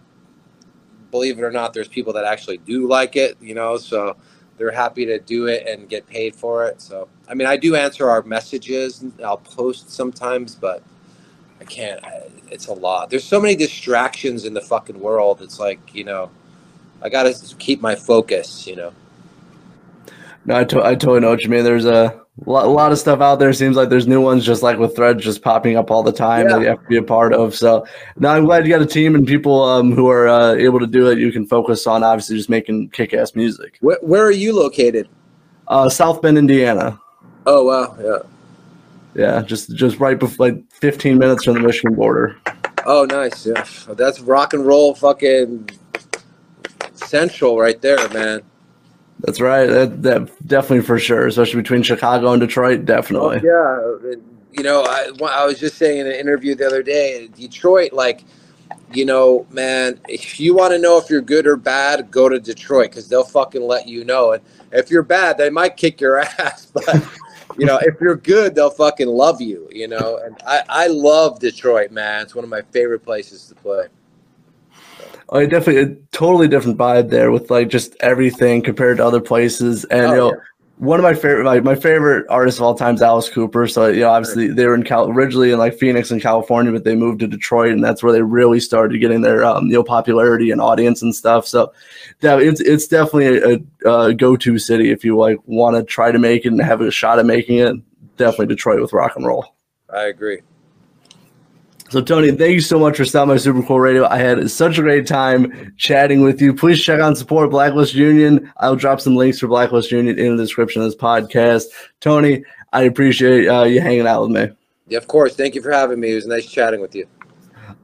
believe 1.12 1.38
it 1.38 1.44
or 1.44 1.52
not, 1.52 1.74
there's 1.74 1.88
people 1.88 2.12
that 2.14 2.26
actually 2.26 2.58
do 2.58 2.88
like 2.88 3.16
it, 3.16 3.38
you 3.40 3.54
know, 3.54 3.78
so 3.78 4.18
they're 4.58 4.72
happy 4.72 5.06
to 5.06 5.20
do 5.20 5.46
it 5.46 5.68
and 5.68 5.88
get 5.88 6.08
paid 6.08 6.36
for 6.36 6.66
it. 6.66 6.82
So, 6.82 7.08
I 7.28 7.36
mean, 7.36 7.48
I 7.48 7.58
do 7.58 7.76
answer 7.76 8.10
our 8.10 8.24
messages. 8.24 9.06
I'll 9.24 9.38
post 9.38 9.92
sometimes, 9.92 10.56
but 10.56 10.82
I 11.62 11.66
can't. 11.66 12.04
I, 12.04 12.24
it's 12.50 12.68
a 12.68 12.74
lot. 12.74 13.12
There's 13.12 13.24
so 13.24 13.40
many 13.40 13.56
distractions 13.56 14.46
in 14.46 14.56
the 14.56 14.62
fucking 14.62 15.00
world. 15.00 15.42
It's 15.44 15.60
like, 15.60 15.94
you 15.94 16.04
know, 16.04 16.32
I 17.02 17.10
got 17.10 17.24
to 17.24 17.56
keep 17.58 17.82
my 17.82 17.96
focus, 17.96 18.66
you 18.68 18.76
know. 18.76 18.92
No, 20.46 20.56
I, 20.58 20.64
to- 20.66 20.84
I 20.86 20.96
totally 20.96 21.20
know 21.20 21.30
what 21.30 21.44
you 21.44 21.50
mean. 21.50 21.64
There's 21.64 21.86
a 21.86 22.22
lot, 22.46 22.66
a 22.66 22.70
lot 22.70 22.92
of 22.92 22.98
stuff 22.98 23.20
out 23.22 23.36
there. 23.40 23.52
Seems 23.54 23.76
like 23.76 23.90
there's 23.90 24.08
new 24.08 24.22
ones, 24.22 24.46
just 24.46 24.64
like 24.64 24.78
with 24.80 24.96
threads, 24.96 25.24
just 25.24 25.42
popping 25.42 25.76
up 25.76 25.92
all 25.92 26.04
the 26.04 26.12
time 26.12 26.48
Yeah. 26.48 26.54
that 26.56 26.62
you 26.62 26.68
have 26.68 26.82
to 26.82 26.88
be 26.88 26.98
a 26.98 27.04
part 27.04 27.34
of. 27.34 27.54
So, 27.54 27.86
now 28.18 28.32
I'm 28.34 28.46
glad 28.46 28.66
you 28.66 28.72
got 28.72 28.82
a 28.82 28.86
team 28.86 29.14
and 29.16 29.28
people 29.28 29.62
um, 29.64 29.92
who 29.92 30.10
are 30.10 30.28
uh, 30.28 30.54
able 30.54 30.80
to 30.80 30.88
do 30.88 31.10
it. 31.10 31.18
You 31.20 31.32
can 31.32 31.46
focus 31.46 31.86
on 31.86 32.04
obviously 32.04 32.38
just 32.38 32.50
making 32.50 32.90
kick-ass 32.90 33.36
music. 33.36 33.78
Where, 33.82 33.98
where 34.02 34.24
are 34.24 34.32
you 34.32 34.54
located? 34.54 35.10
Uh, 35.68 35.90
South 35.90 36.22
Bend, 36.22 36.38
Indiana. 36.38 36.98
Oh, 37.46 37.66
wow. 37.66 37.96
Yeah. 38.02 38.30
Yeah, 39.16 39.42
just 39.42 39.76
just 39.76 40.00
right 40.00 40.20
before 40.20 40.50
like 40.50 40.72
15 40.74 41.18
minutes 41.18 41.44
from 41.46 41.56
the 41.56 41.60
Michigan 41.62 41.96
border. 41.96 42.36
Oh, 42.86 43.04
nice. 43.06 43.48
Yeah, 43.48 43.64
that's 43.96 44.20
rock 44.20 44.54
and 44.54 44.64
roll, 44.64 44.94
fucking 44.94 45.68
central 47.08 47.58
right 47.58 47.82
there, 47.82 48.10
man. 48.10 48.42
That's 49.20 49.42
right. 49.42 49.66
That, 49.66 50.04
that 50.04 50.48
definitely 50.48 50.86
for 50.86 51.00
sure, 51.00 51.28
especially 51.28 51.62
between 51.62 51.82
Chicago 51.82 52.32
and 52.32 52.40
Detroit. 52.40 52.86
Definitely. 52.86 53.42
Oh, 53.44 54.00
yeah, 54.04 54.16
you 54.52 54.64
know, 54.64 54.84
I, 54.84 55.12
I 55.30 55.46
was 55.46 55.60
just 55.60 55.78
saying 55.78 56.00
in 56.00 56.08
an 56.08 56.14
interview 56.14 56.56
the 56.56 56.66
other 56.66 56.84
day, 56.84 57.28
Detroit, 57.36 57.94
like, 57.94 58.24
you 58.94 59.06
know, 59.06 59.46
man, 59.50 60.00
if 60.08 60.40
you 60.40 60.56
want 60.56 60.74
to 60.74 60.80
know 60.80 60.98
if 60.98 61.10
you're 61.10 61.22
good 61.22 61.46
or 61.48 61.58
bad, 61.58 62.10
go 62.10 62.30
to 62.30 62.40
Detroit 62.40 62.90
because 62.92 63.08
they'll 63.08 63.24
fucking 63.24 63.62
let 63.62 63.88
you 63.88 64.04
know. 64.04 64.34
And 64.34 64.44
if 64.72 64.90
you're 64.90 65.04
bad, 65.04 65.38
they 65.38 65.50
might 65.50 65.78
kick 65.78 66.02
your 66.02 66.20
ass, 66.40 66.68
but. 66.68 67.08
You 67.58 67.66
know, 67.66 67.80
if 67.82 68.00
you're 68.00 68.16
good, 68.16 68.54
they'll 68.54 68.70
fucking 68.70 69.08
love 69.08 69.42
you. 69.42 69.68
You 69.72 69.88
know, 69.88 70.20
and 70.24 70.36
I, 70.46 70.62
I 70.70 70.88
love 70.88 71.40
Detroit, 71.40 71.92
man. 71.92 72.22
It's 72.22 72.36
one 72.36 72.44
of 72.44 72.52
my 72.52 72.62
favorite 72.72 73.00
places 73.00 73.48
to 73.48 73.56
play. 73.56 73.88
Oh, 75.30 75.46
definitely 75.46 75.82
a 75.82 75.96
totally 76.12 76.48
different 76.48 76.78
vibe 76.78 77.10
there 77.10 77.32
with 77.32 77.50
like 77.50 77.68
just 77.70 77.96
everything 78.00 78.62
compared 78.62 78.98
to 78.98 79.06
other 79.06 79.20
places. 79.22 79.84
And 79.86 80.06
Oh, 80.06 80.12
you 80.12 80.18
know, 80.18 80.32
yeah. 80.32 80.40
one 80.78 81.00
of 81.00 81.04
my 81.04 81.14
favorite, 81.14 81.44
like 81.44 81.64
my 81.64 81.76
favorite 81.76 82.26
artist 82.30 82.60
of 82.60 82.64
all 82.64 82.76
time 82.76 82.96
is 82.96 83.02
Alice 83.02 83.28
Cooper. 83.28 83.68
So 83.68 83.88
you 83.88 84.02
know, 84.02 84.10
obviously 84.10 84.48
they 84.48 84.66
were 84.66 84.74
in 84.74 84.84
Cal 84.84 85.10
originally 85.10 85.52
in 85.52 85.60
like 85.60 85.78
Phoenix 85.78 86.12
in 86.12 86.22
California, 86.22 86.72
but 86.72 86.86
they 86.86 86.96
moved 86.96 87.20
to 87.20 87.28
Detroit, 87.28 87.74
and 87.74 87.84
that's 87.84 88.02
where 88.02 88.14
they 88.14 88.22
really 88.22 88.62
started 88.62 89.00
getting 89.00 89.22
their 89.22 89.44
um, 89.44 89.66
you 89.68 89.74
know 89.74 89.84
popularity 89.84 90.50
and 90.52 90.62
audience 90.62 91.02
and 91.02 91.14
stuff. 91.14 91.46
So 91.46 91.74
yeah, 92.22 92.38
it's 92.40 92.62
it's 92.62 92.88
definitely 92.88 93.38
a, 93.38 93.90
a, 93.90 94.00
a 94.08 94.14
go 94.14 94.38
to 94.38 94.58
city 94.58 94.92
if 94.92 95.04
you 95.04 95.18
like 95.18 95.40
want 95.46 95.76
to 95.76 95.84
try 95.84 96.10
to 96.12 96.20
make 96.20 96.46
it 96.46 96.54
and 96.54 96.62
have 96.62 96.80
a 96.80 96.90
shot 96.90 97.20
at 97.20 97.26
making 97.26 97.58
it. 97.58 97.76
Definitely 98.16 98.48
Detroit 98.48 98.80
with 98.80 98.94
rock 98.94 99.18
and 99.18 99.26
roll. 99.26 99.46
I 99.94 100.06
agree. 100.06 100.40
So, 101.90 102.02
Tony, 102.02 102.32
thank 102.32 102.52
you 102.52 102.60
so 102.60 102.78
much 102.78 102.98
for 102.98 103.06
stopping 103.06 103.34
by 103.34 103.38
Super 103.38 103.64
Cool 103.64 103.80
Radio. 103.80 104.06
I 104.08 104.18
had 104.18 104.52
such 104.52 104.78
a 104.78 104.82
great 104.82 105.08
time 105.08 105.74
chatting 105.78 106.22
with 106.22 106.42
you. 106.42 106.54
Please 106.54 106.84
check 106.84 107.00
out 107.00 107.08
and 107.08 107.18
support 107.18 107.50
Blacklist 107.50 107.94
Union. 107.94 108.52
I'll 108.58 108.76
drop 108.76 109.00
some 109.00 109.16
links 109.16 109.40
for 109.40 109.48
Blacklist 109.48 109.90
Union 109.90 110.20
in 110.20 110.36
the 110.36 110.44
description 110.44 110.82
of 110.82 110.90
this 110.90 111.00
podcast. 111.00 111.66
Tony, 112.02 112.44
I 112.74 112.84
appreciate 112.84 113.48
uh, 113.48 113.64
you 113.64 113.80
hanging 113.80 114.06
out 114.06 114.24
with 114.24 114.32
me. 114.32 114.50
Yeah, 114.90 114.98
of 114.98 115.08
course. 115.08 115.36
Thank 115.36 115.56
you 115.56 115.62
for 115.62 115.72
having 115.72 116.02
me. 116.02 116.12
It 116.12 116.16
was 116.16 116.28
nice 116.28 116.46
chatting 116.46 116.82
with 116.82 116.94
you. 116.94 117.08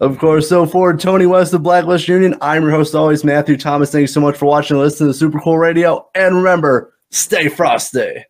Of 0.02 0.18
course. 0.18 0.50
So, 0.50 0.66
for 0.66 0.98
Tony 0.98 1.26
West 1.26 1.54
of 1.54 1.64
Blacklist 1.64 2.10
Union, 2.10 2.36
I'm 2.42 2.64
your 2.64 2.72
host 2.72 2.96
always, 2.96 3.24
Matthew 3.24 3.56
Thomas. 3.56 3.92
Thank 3.92 4.02
you 4.02 4.08
so 4.08 4.20
much 4.20 4.36
for 4.36 4.48
watching 4.48 4.76
and 4.76 4.84
listening 4.84 5.12
to 5.12 5.18
Super 5.18 5.40
Cool 5.40 5.58
Radio. 5.58 6.10
And 6.14 6.36
remember, 6.36 6.94
stay 7.12 7.48
frosty. 7.48 8.26